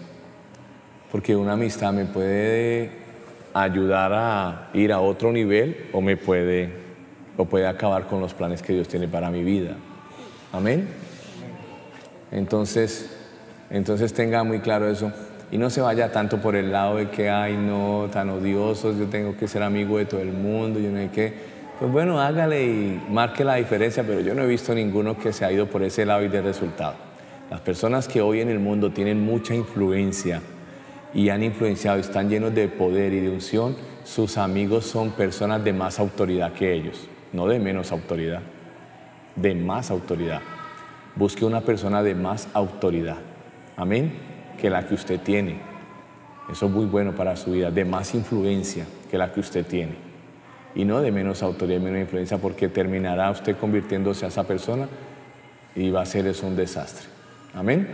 Porque 1.11 1.35
una 1.35 1.55
amistad 1.55 1.95
me 1.95 2.05
puede 2.05 2.91
ayudar 3.55 4.13
a 4.13 4.69
ir 4.75 4.93
a 4.93 5.01
otro 5.01 5.33
nivel 5.33 5.89
o 5.93 6.03
me 6.03 6.17
puede 6.19 6.85
o 7.37 7.47
puede 7.47 7.67
acabar 7.67 8.07
con 8.07 8.21
los 8.21 8.35
planes 8.35 8.63
que 8.63 8.75
Dios 8.75 8.87
tiene 8.89 9.09
para 9.09 9.31
mi 9.31 9.43
vida. 9.43 9.77
Amén. 10.53 10.89
Entonces, 12.31 13.11
entonces 13.71 14.13
tenga 14.13 14.45
muy 14.45 14.61
claro 14.61 14.89
eso 14.89 15.11
y 15.55 15.59
no 15.59 15.71
se 15.71 15.81
vaya 15.81 16.11
tanto 16.11 16.43
por 16.43 16.57
el 16.57 16.73
lado 16.73 16.97
de 16.97 17.09
que, 17.11 17.31
ay, 17.31 17.57
no, 17.57 18.09
tan 18.13 18.29
odiosos, 18.29 18.99
yo 18.99 19.07
tengo 19.07 19.37
que 19.37 19.47
ser 19.47 19.63
amigo 19.63 19.99
de 19.99 20.05
todo 20.05 20.21
el 20.21 20.33
mundo, 20.33 20.81
yo 20.81 20.91
no 20.91 20.99
hay 20.99 21.09
que. 21.09 21.33
Pues 21.79 21.91
bueno, 21.91 22.21
hágale 22.21 22.67
y 22.67 23.03
marque 23.09 23.45
la 23.45 23.55
diferencia, 23.55 24.03
pero 24.03 24.21
yo 24.21 24.35
no 24.35 24.43
he 24.43 24.47
visto 24.49 24.75
ninguno 24.75 25.17
que 25.17 25.33
se 25.33 25.45
ha 25.45 25.53
ido 25.53 25.67
por 25.67 25.85
ese 25.85 26.05
lado 26.05 26.25
y 26.25 26.29
de 26.29 26.43
resultado. 26.43 26.95
Las 27.51 27.61
personas 27.61 28.09
que 28.09 28.21
hoy 28.21 28.41
en 28.41 28.49
el 28.49 28.59
mundo 28.59 28.91
tienen 28.91 29.25
mucha 29.25 29.55
influencia 29.55 30.43
y 31.15 31.29
han 31.29 31.45
influenciado 31.45 32.01
están 32.01 32.29
llenos 32.29 32.53
de 32.53 32.67
poder 32.67 33.13
y 33.13 33.21
de 33.21 33.31
unción, 33.31 33.77
sus 34.03 34.37
amigos 34.39 34.87
son 34.87 35.13
personas 35.13 35.63
de 35.63 35.73
más 35.73 36.01
autoridad 36.01 36.53
que 36.53 36.73
ellos 36.73 37.09
no 37.35 37.49
de 37.49 37.59
menos 37.59 37.91
autoridad, 37.93 38.41
de 39.35 39.55
más 39.55 39.91
autoridad. 39.91 40.41
Busque 41.17 41.45
una 41.45 41.61
persona 41.61 42.03
de 42.03 42.15
más 42.15 42.49
autoridad, 42.55 43.17
amén, 43.77 44.34
que 44.61 44.71
la 44.71 44.87
que 44.87 44.95
usted 44.95 45.21
tiene. 45.21 45.59
Eso 46.51 46.67
es 46.67 46.73
muy 46.73 46.87
bueno 46.87 47.15
para 47.15 47.37
su 47.37 47.53
vida, 47.53 47.71
de 47.71 47.85
más 47.85 48.15
influencia 48.15 48.85
que 49.11 49.19
la 49.19 49.33
que 49.33 49.41
usted 49.41 49.67
tiene. 49.67 49.95
Y 50.75 50.85
no 50.85 51.01
de 51.01 51.13
menos 51.13 51.43
autoridad 51.43 51.81
menos 51.81 52.01
influencia, 52.01 52.39
porque 52.39 52.69
terminará 52.69 53.31
usted 53.31 53.57
convirtiéndose 53.57 54.25
a 54.25 54.29
esa 54.29 54.45
persona 54.45 54.89
y 55.75 55.91
va 55.91 56.03
a 56.03 56.07
ser 56.07 56.27
eso 56.27 56.47
un 56.47 56.57
desastre. 56.57 57.07
Amén. 57.55 57.89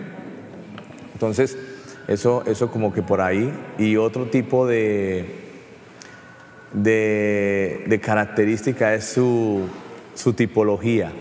Entonces, 1.13 1.57
eso, 2.09 2.43
eso 2.47 2.71
como 2.71 2.93
que 2.93 3.03
por 3.03 3.21
ahí. 3.21 3.53
Y 3.79 3.97
otro 3.97 4.27
tipo 4.27 4.67
de, 4.67 5.41
de, 6.73 8.01
característica 8.03 8.95
es 8.95 9.05
su, 9.05 9.69
tipología. 10.37 11.13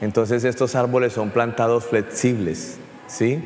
Entonces 0.00 0.44
estos 0.44 0.74
árboles 0.74 1.12
son 1.12 1.30
plantados 1.30 1.84
flexibles, 1.84 2.78
¿sí? 3.06 3.42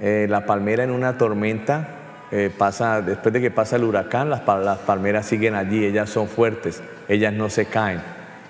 Eh, 0.00 0.26
la 0.28 0.46
palmera 0.46 0.84
en 0.84 0.90
una 0.90 1.18
tormenta 1.18 2.00
eh, 2.32 2.50
pasa, 2.56 3.02
después 3.02 3.32
de 3.32 3.40
que 3.40 3.50
pasa 3.50 3.76
el 3.76 3.84
huracán, 3.84 4.30
las, 4.30 4.46
las, 4.46 4.78
palmeras 4.78 5.26
siguen 5.26 5.54
allí, 5.54 5.84
ellas 5.84 6.10
son 6.10 6.28
fuertes, 6.28 6.82
ellas 7.08 7.32
no 7.32 7.50
se 7.50 7.66
caen. 7.66 8.00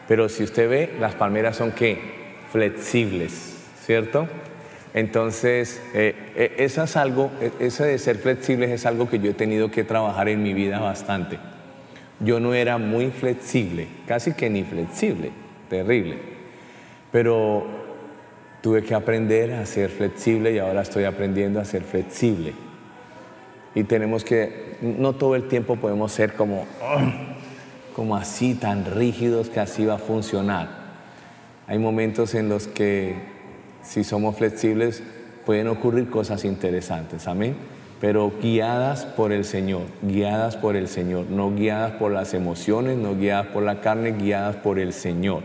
Pero 0.07 0.29
si 0.29 0.45
usted 0.45 0.69
ve, 0.69 0.97
las 1.01 1.15
palmeras 1.15 1.57
son 1.57 1.73
qué? 1.73 1.99
Flexibles, 2.51 3.57
¿cierto? 3.85 4.29
Entonces, 4.93 5.81
eh, 5.95 6.15
eh, 6.35 6.55
eso 6.59 6.83
es 6.83 6.97
algo, 6.97 7.31
e, 7.41 7.53
eso 7.65 7.85
de 7.85 7.97
ser 7.99 8.19
flexibles 8.19 8.71
es 8.71 8.87
algo 8.87 9.09
que 9.09 9.21
yo 9.21 9.31
he 9.31 9.35
tenido 9.35 9.71
que 9.71 9.85
trabajar 9.85 10.29
en 10.29 10.43
mi 10.43 10.53
vida 10.53 10.81
bastante. 10.81 11.39
Yo 12.19 12.41
no 12.41 12.55
era 12.55 12.77
muy 12.77 13.11
flexible, 13.11 13.87
casi 14.07 14.33
que 14.33 14.51
ni 14.51 14.65
flexible, 14.65 15.31
terrible. 15.69 16.19
Pero 17.13 17.80
tuve 18.61 18.83
que 18.83 18.95
aprender 18.95 19.53
a 19.53 19.67
ser 19.67 19.91
flexible 19.91 20.53
y 20.53 20.59
ahora 20.59 20.83
estoy 20.83 21.05
aprendiendo 21.05 21.61
a 21.61 21.65
ser 21.65 21.83
flexible. 21.83 22.53
Y 23.75 23.85
tenemos 23.85 24.25
que, 24.25 24.77
no 24.81 25.15
todo 25.15 25.37
el 25.37 25.49
tiempo 25.49 25.77
podemos 25.77 26.13
ser 26.13 26.35
como, 26.35 26.67
como 27.97 28.17
así, 28.17 28.55
tan 28.55 28.85
rígidos 28.85 29.49
que 29.49 29.61
así 29.61 29.85
va 29.85 29.95
a 29.95 29.99
funcionar. 29.99 30.69
Hay 31.67 31.79
momentos 31.79 32.35
en 32.35 32.49
los 32.49 32.67
que 32.67 33.15
si 33.83 34.05
somos 34.05 34.37
flexibles 34.37 35.03
pueden 35.47 35.69
ocurrir 35.69 36.11
cosas 36.11 36.45
interesantes, 36.45 37.27
amén. 37.29 37.57
Pero 38.01 38.33
guiadas 38.41 39.05
por 39.05 39.31
el 39.31 39.45
Señor, 39.45 39.83
guiadas 40.03 40.57
por 40.57 40.75
el 40.75 40.89
Señor, 40.89 41.27
no 41.29 41.55
guiadas 41.55 41.93
por 41.93 42.11
las 42.11 42.33
emociones, 42.33 42.97
no 42.97 43.15
guiadas 43.15 43.49
por 43.49 43.63
la 43.63 43.81
carne, 43.83 44.13
guiadas 44.13 44.57
por 44.57 44.79
el 44.79 44.95
Señor. 44.95 45.43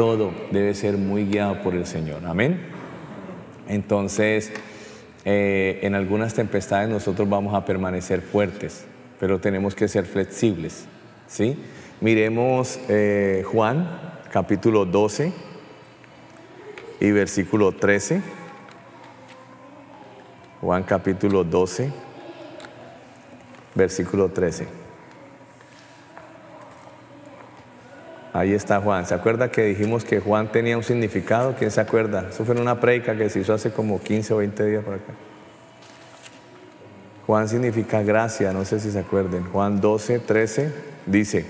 Todo 0.00 0.32
debe 0.50 0.72
ser 0.72 0.96
muy 0.96 1.26
guiado 1.26 1.60
por 1.60 1.74
el 1.74 1.84
Señor, 1.84 2.24
amén. 2.24 2.58
Entonces, 3.68 4.50
eh, 5.26 5.78
en 5.82 5.94
algunas 5.94 6.32
tempestades 6.32 6.88
nosotros 6.88 7.28
vamos 7.28 7.52
a 7.54 7.66
permanecer 7.66 8.22
fuertes, 8.22 8.86
pero 9.18 9.40
tenemos 9.40 9.74
que 9.74 9.88
ser 9.88 10.06
flexibles. 10.06 10.86
¿sí? 11.26 11.58
Miremos 12.00 12.80
eh, 12.88 13.44
Juan 13.44 13.90
capítulo 14.32 14.86
12 14.86 15.34
y 16.98 17.10
versículo 17.10 17.72
13. 17.72 18.22
Juan 20.62 20.82
capítulo 20.84 21.44
12, 21.44 21.92
versículo 23.74 24.30
13. 24.30 24.66
Ahí 28.32 28.54
está 28.54 28.80
Juan. 28.80 29.06
¿Se 29.06 29.14
acuerda 29.14 29.50
que 29.50 29.64
dijimos 29.64 30.04
que 30.04 30.20
Juan 30.20 30.52
tenía 30.52 30.76
un 30.76 30.84
significado? 30.84 31.56
¿Quién 31.58 31.70
se 31.70 31.80
acuerda? 31.80 32.28
Eso 32.30 32.44
fue 32.44 32.54
en 32.54 32.60
una 32.60 32.78
predica 32.78 33.16
que 33.16 33.28
se 33.28 33.40
hizo 33.40 33.52
hace 33.52 33.72
como 33.72 34.00
15 34.00 34.34
o 34.34 34.36
20 34.38 34.66
días 34.66 34.84
por 34.84 34.94
acá. 34.94 35.12
Juan 37.26 37.48
significa 37.48 38.02
gracia, 38.02 38.52
no 38.52 38.64
sé 38.64 38.78
si 38.78 38.90
se 38.90 39.00
acuerden. 39.00 39.44
Juan 39.44 39.80
12, 39.80 40.20
13 40.20 40.72
dice, 41.06 41.44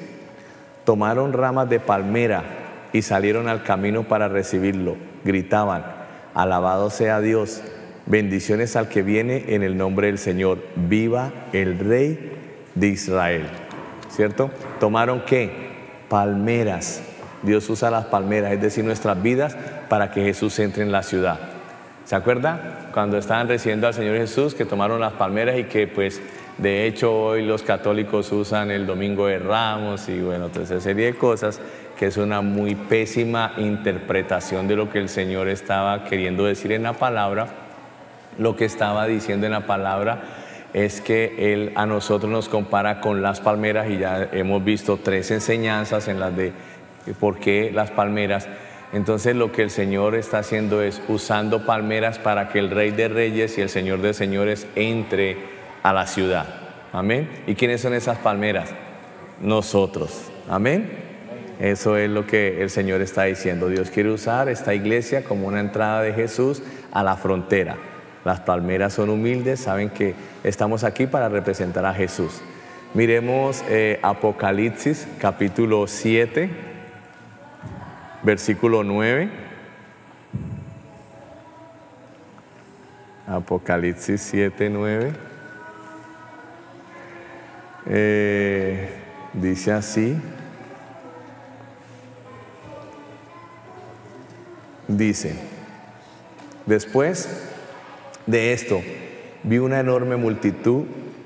tomaron 0.85 1.33
ramas 1.33 1.69
de 1.69 1.81
palmera 1.81 2.45
y 2.93 3.03
salieron 3.03 3.49
al 3.49 3.63
camino 3.63 4.05
para 4.05 4.29
recibirlo. 4.29 4.97
Gritaban, 5.25 5.85
alabado 6.35 6.91
sea 6.91 7.21
Dios, 7.21 7.63
bendiciones 8.07 8.75
al 8.77 8.89
que 8.89 9.03
viene 9.03 9.45
en 9.49 9.63
el 9.63 9.77
nombre 9.77 10.09
del 10.09 10.19
Señor, 10.19 10.59
viva 10.77 11.33
el 11.53 11.79
Rey 11.79 12.33
de 12.75 12.89
Israel. 12.89 13.47
¿Cierto? 14.09 14.51
¿Tomaron 14.81 15.25
qué? 15.27 15.70
Palmeras. 16.11 17.03
Dios 17.43 17.71
usa 17.71 17.91
las 17.91 18.05
palmeras, 18.07 18.53
es 18.53 18.61
decir, 18.61 18.85
nuestras 18.85 19.23
vidas, 19.23 19.57
para 19.89 20.11
que 20.11 20.23
Jesús 20.23 20.59
entre 20.59 20.83
en 20.83 20.93
la 20.93 21.03
ciudad. 21.03 21.39
¿Se 22.05 22.17
acuerda? 22.17 22.89
Cuando 22.93 23.17
estaban 23.17 23.49
recibiendo 23.49 23.87
al 23.87 23.95
Señor 23.95 24.17
Jesús, 24.17 24.55
que 24.55 24.65
tomaron 24.65 25.01
las 25.01 25.13
palmeras 25.13 25.57
y 25.57 25.65
que 25.65 25.87
pues 25.87 26.21
de 26.59 26.87
hecho 26.87 27.15
hoy 27.15 27.47
los 27.47 27.63
católicos 27.63 28.31
usan 28.33 28.71
el 28.73 28.87
Domingo 28.87 29.29
de 29.29 29.39
Ramos 29.39 30.09
y 30.09 30.21
bueno, 30.21 30.49
toda 30.49 30.65
esa 30.65 30.81
serie 30.81 31.07
de 31.07 31.15
cosas 31.15 31.61
que 31.97 32.07
es 32.07 32.17
una 32.17 32.41
muy 32.41 32.75
pésima 32.75 33.53
interpretación 33.59 34.67
de 34.67 34.75
lo 34.75 34.91
que 34.91 34.99
el 34.99 35.09
Señor 35.09 35.49
estaba 35.49 36.05
queriendo 36.05 36.45
decir 36.45 36.73
en 36.73 36.83
la 36.83 36.95
palabra. 36.95 37.47
Lo 38.39 38.57
que 38.57 38.65
estaba 38.65 39.07
diciendo 39.07 39.47
en 39.47 39.53
la 39.53 39.67
palabra 39.67 40.23
es 40.73 41.01
que 41.01 41.53
Él 41.53 41.73
a 41.75 41.87
nosotros 41.87 42.31
nos 42.31 42.49
compara 42.49 43.01
con 43.01 43.23
las 43.23 43.41
palmeras 43.41 43.91
y 43.91 43.99
ya 43.99 44.29
hemos 44.33 44.63
visto 44.65 44.99
tres 45.03 45.31
enseñanzas 45.31 46.09
en 46.09 46.21
las 46.21 46.37
de 46.37 46.53
por 47.19 47.39
qué 47.39 47.71
las 47.73 47.91
palmeras. 47.91 48.49
Entonces 48.93 49.37
lo 49.37 49.53
que 49.53 49.63
el 49.63 49.71
Señor 49.71 50.15
está 50.15 50.39
haciendo 50.39 50.83
es 50.83 51.01
usando 51.09 51.65
palmeras 51.65 52.19
para 52.19 52.49
que 52.49 52.59
el 52.59 52.71
Rey 52.71 52.91
de 52.91 53.09
Reyes 53.09 53.57
y 53.57 53.61
el 53.61 53.69
Señor 53.69 54.03
de 54.03 54.15
Señores 54.15 54.67
entre 54.75 55.37
a 55.83 55.93
la 55.93 56.07
ciudad. 56.07 56.47
Amén. 56.93 57.29
¿Y 57.47 57.55
quiénes 57.55 57.81
son 57.81 57.95
esas 57.95 58.19
palmeras? 58.19 58.71
Nosotros. 59.41 60.31
Amén. 60.49 60.91
Eso 61.61 61.97
es 61.97 62.11
lo 62.11 62.27
que 62.27 62.63
el 62.63 62.71
Señor 62.71 63.01
está 63.01 63.25
diciendo. 63.25 63.69
Dios 63.69 63.91
quiere 63.91 64.11
usar 64.11 64.49
esta 64.49 64.75
iglesia 64.75 65.23
como 65.23 65.47
una 65.47 65.61
entrada 65.61 66.03
de 66.03 66.13
Jesús 66.13 66.63
a 66.91 67.05
la 67.05 67.17
frontera. 67.17 67.77
Las 68.31 68.39
palmeras 68.39 68.93
son 68.93 69.11
humildes, 69.11 69.59
saben 69.59 69.91
que 69.91 70.15
estamos 70.45 70.85
aquí 70.85 71.09
para 71.09 71.29
representar 71.29 71.85
a 71.85 71.93
Jesús. 71.93 72.41
Miremos 72.95 73.65
eh, 73.69 73.99
Apocalipsis 74.05 75.09
capítulo 75.19 75.89
7, 75.89 76.49
versículo 78.23 78.85
9. 78.85 79.31
Apocalipsis 83.27 84.21
7, 84.21 84.71
9. 84.71 85.13
Eh, 87.87 88.91
dice 89.33 89.73
así. 89.73 90.17
Dice, 94.87 95.35
después 96.67 97.50
de 98.31 98.53
esto, 98.53 98.81
vi 99.43 99.59
una 99.59 99.81
enorme 99.81 100.17
multitud 100.17 100.85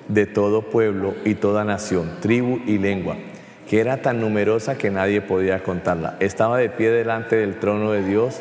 de 0.09 0.27
todo 0.27 0.63
pueblo 0.63 1.15
y 1.25 1.35
toda 1.35 1.65
nación, 1.65 2.11
tribu 2.21 2.61
y 2.67 2.79
lengua, 2.79 3.17
que 3.69 3.81
era 3.81 4.03
tan 4.03 4.21
numerosa 4.21 4.77
que 4.79 4.91
nadie 4.91 5.21
podía 5.21 5.63
contarla. 5.63 6.17
Estaba 6.21 6.59
de 6.59 6.71
pie 6.71 6.91
delante 6.91 7.37
del 7.37 7.59
trono 7.59 7.93
de 7.93 8.03
Dios, 8.03 8.41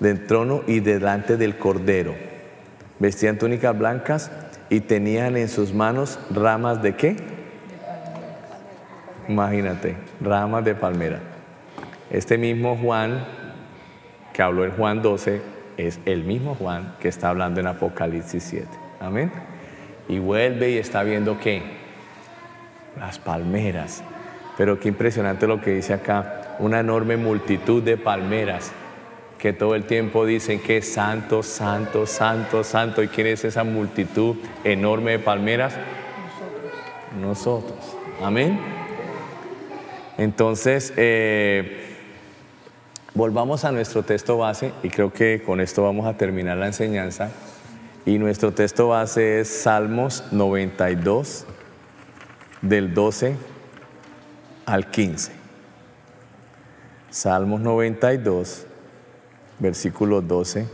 del 0.00 0.26
trono 0.26 0.62
y 0.66 0.80
delante 0.80 1.36
del 1.36 1.56
Cordero. 1.56 2.14
Vestían 2.98 3.38
túnicas 3.38 3.76
blancas 3.76 4.30
y 4.68 4.80
tenían 4.80 5.36
en 5.36 5.48
sus 5.48 5.72
manos 5.72 6.18
ramas 6.30 6.82
de 6.82 6.94
qué? 6.94 7.16
Imagínate, 9.28 9.96
ramas 10.20 10.64
de 10.64 10.74
palmera. 10.74 11.20
Este 12.10 12.36
mismo 12.36 12.76
Juan, 12.76 13.24
que 14.32 14.42
habló 14.42 14.64
en 14.64 14.72
Juan 14.72 15.00
12, 15.00 15.51
es 15.76 16.00
el 16.04 16.24
mismo 16.24 16.54
Juan 16.54 16.96
que 17.00 17.08
está 17.08 17.28
hablando 17.28 17.60
en 17.60 17.66
Apocalipsis 17.66 18.42
7. 18.44 18.66
Amén. 19.00 19.32
Y 20.08 20.18
vuelve 20.18 20.70
y 20.70 20.78
está 20.78 21.02
viendo 21.02 21.38
qué? 21.38 21.62
Las 22.98 23.18
palmeras. 23.18 24.02
Pero 24.56 24.78
qué 24.78 24.88
impresionante 24.88 25.46
lo 25.46 25.60
que 25.60 25.72
dice 25.72 25.94
acá. 25.94 26.56
Una 26.58 26.80
enorme 26.80 27.16
multitud 27.16 27.82
de 27.82 27.96
palmeras 27.96 28.72
que 29.38 29.52
todo 29.52 29.74
el 29.74 29.84
tiempo 29.84 30.24
dicen 30.24 30.60
que 30.60 30.76
es 30.76 30.92
santo, 30.92 31.42
santo, 31.42 32.06
santo, 32.06 32.62
santo. 32.62 33.02
¿Y 33.02 33.08
quién 33.08 33.26
es 33.26 33.44
esa 33.44 33.64
multitud 33.64 34.36
enorme 34.62 35.12
de 35.12 35.18
palmeras? 35.18 35.74
Nosotros. 37.20 37.66
Nosotros. 37.72 37.96
Amén. 38.22 38.60
Entonces, 40.18 40.92
eh, 40.96 41.91
Volvamos 43.14 43.66
a 43.66 43.72
nuestro 43.72 44.02
texto 44.02 44.38
base 44.38 44.72
y 44.82 44.88
creo 44.88 45.12
que 45.12 45.42
con 45.44 45.60
esto 45.60 45.82
vamos 45.82 46.06
a 46.06 46.16
terminar 46.16 46.56
la 46.56 46.66
enseñanza. 46.66 47.30
Y 48.06 48.18
nuestro 48.18 48.52
texto 48.52 48.88
base 48.88 49.40
es 49.40 49.48
Salmos 49.48 50.24
92, 50.32 51.44
del 52.62 52.94
12 52.94 53.36
al 54.64 54.90
15. 54.90 55.32
Salmos 57.10 57.60
92, 57.60 58.66
versículo 59.58 60.22
12 60.22 60.66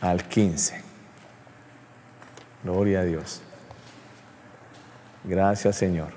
al 0.00 0.24
15. 0.24 0.82
Gloria 2.64 3.00
a 3.00 3.04
Dios. 3.04 3.40
Gracias 5.22 5.76
Señor. 5.76 6.08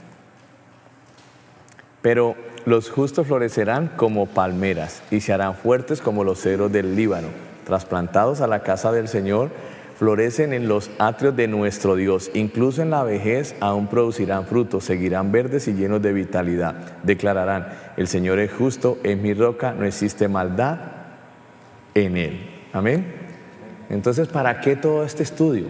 Pero 2.02 2.36
los 2.70 2.92
justos 2.92 3.26
florecerán 3.26 3.88
como 3.96 4.28
palmeras 4.28 5.02
y 5.10 5.22
se 5.22 5.34
harán 5.34 5.56
fuertes 5.56 6.02
como 6.02 6.24
los 6.24 6.40
cedros 6.40 6.72
del 6.72 6.96
Líbano. 6.96 7.30
Trasplantados 7.66 8.42
a 8.42 8.48
la 8.48 8.62
casa 8.62 8.92
del 8.92 9.08
Señor, 9.08 9.50
florecen 9.98 10.54
en 10.54 10.68
los 10.68 10.92
atrios 11.00 11.36
de 11.36 11.48
nuestro 11.48 11.96
Dios. 11.96 12.30
Incluso 12.36 12.84
en 12.84 12.92
la 12.92 13.04
vejez 13.04 13.56
aún 13.60 13.88
producirán 13.88 14.46
frutos, 14.46 14.84
seguirán 14.84 15.32
verdes 15.32 15.68
y 15.68 15.74
llenos 15.74 16.04
de 16.04 16.14
vitalidad. 16.14 16.76
Declararán, 17.02 17.70
el 17.98 18.08
Señor 18.08 18.38
es 18.38 18.54
justo, 18.54 19.00
es 19.02 19.18
mi 19.18 19.34
roca, 19.34 19.74
no 19.74 19.86
existe 19.86 20.28
maldad 20.28 20.78
en 21.96 22.18
él. 22.18 22.40
Amén. 22.72 23.04
Entonces, 23.90 24.28
¿para 24.28 24.62
qué 24.62 24.76
todo 24.76 25.04
este 25.04 25.24
estudio? 25.24 25.66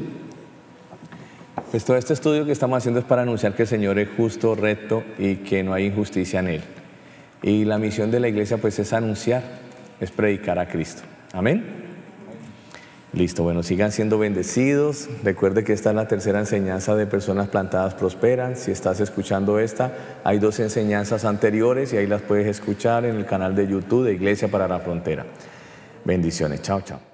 Pues 1.72 1.86
todo 1.86 1.96
este 1.96 2.12
estudio 2.12 2.46
que 2.46 2.52
estamos 2.52 2.78
haciendo 2.78 3.00
es 3.00 3.06
para 3.06 3.22
anunciar 3.22 3.54
que 3.54 3.62
el 3.62 3.70
Señor 3.70 4.00
es 4.00 4.10
justo, 4.18 4.54
recto 4.54 5.02
y 5.18 5.38
que 5.38 5.64
no 5.64 5.74
hay 5.74 5.86
injusticia 5.86 6.42
en 6.42 6.48
él. 6.50 6.64
Y 7.42 7.66
la 7.66 7.78
misión 7.78 8.12
de 8.12 8.20
la 8.20 8.28
iglesia 8.28 8.58
pues 8.58 8.80
es 8.80 8.94
anunciar, 8.94 9.44
es 10.00 10.12
predicar 10.12 10.60
a 10.60 10.68
Cristo. 10.68 11.04
Amén. 11.34 11.88
Listo, 13.12 13.42
bueno, 13.42 13.64
sigan 13.64 13.92
siendo 13.92 14.20
bendecidos. 14.20 15.10
Recuerde 15.24 15.64
que 15.64 15.74
esta 15.74 15.90
es 15.90 15.96
la 15.96 16.08
tercera 16.08 16.40
enseñanza 16.40 16.96
de 16.96 17.08
personas 17.08 17.48
plantadas 17.48 17.96
prosperan. 17.96 18.56
Si 18.56 18.72
estás 18.72 19.00
escuchando 19.00 19.60
esta, 19.60 20.20
hay 20.24 20.38
dos 20.38 20.60
enseñanzas 20.60 21.26
anteriores 21.26 21.92
y 21.92 21.98
ahí 21.98 22.06
las 22.06 22.22
puedes 22.22 22.46
escuchar 22.46 23.06
en 23.06 23.16
el 23.16 23.26
canal 23.26 23.56
de 23.56 23.68
YouTube 23.68 24.06
de 24.06 24.14
Iglesia 24.14 24.48
para 24.48 24.68
la 24.68 24.80
Frontera. 24.80 25.26
Bendiciones, 26.06 26.62
chao, 26.62 26.82
chao. 26.82 27.09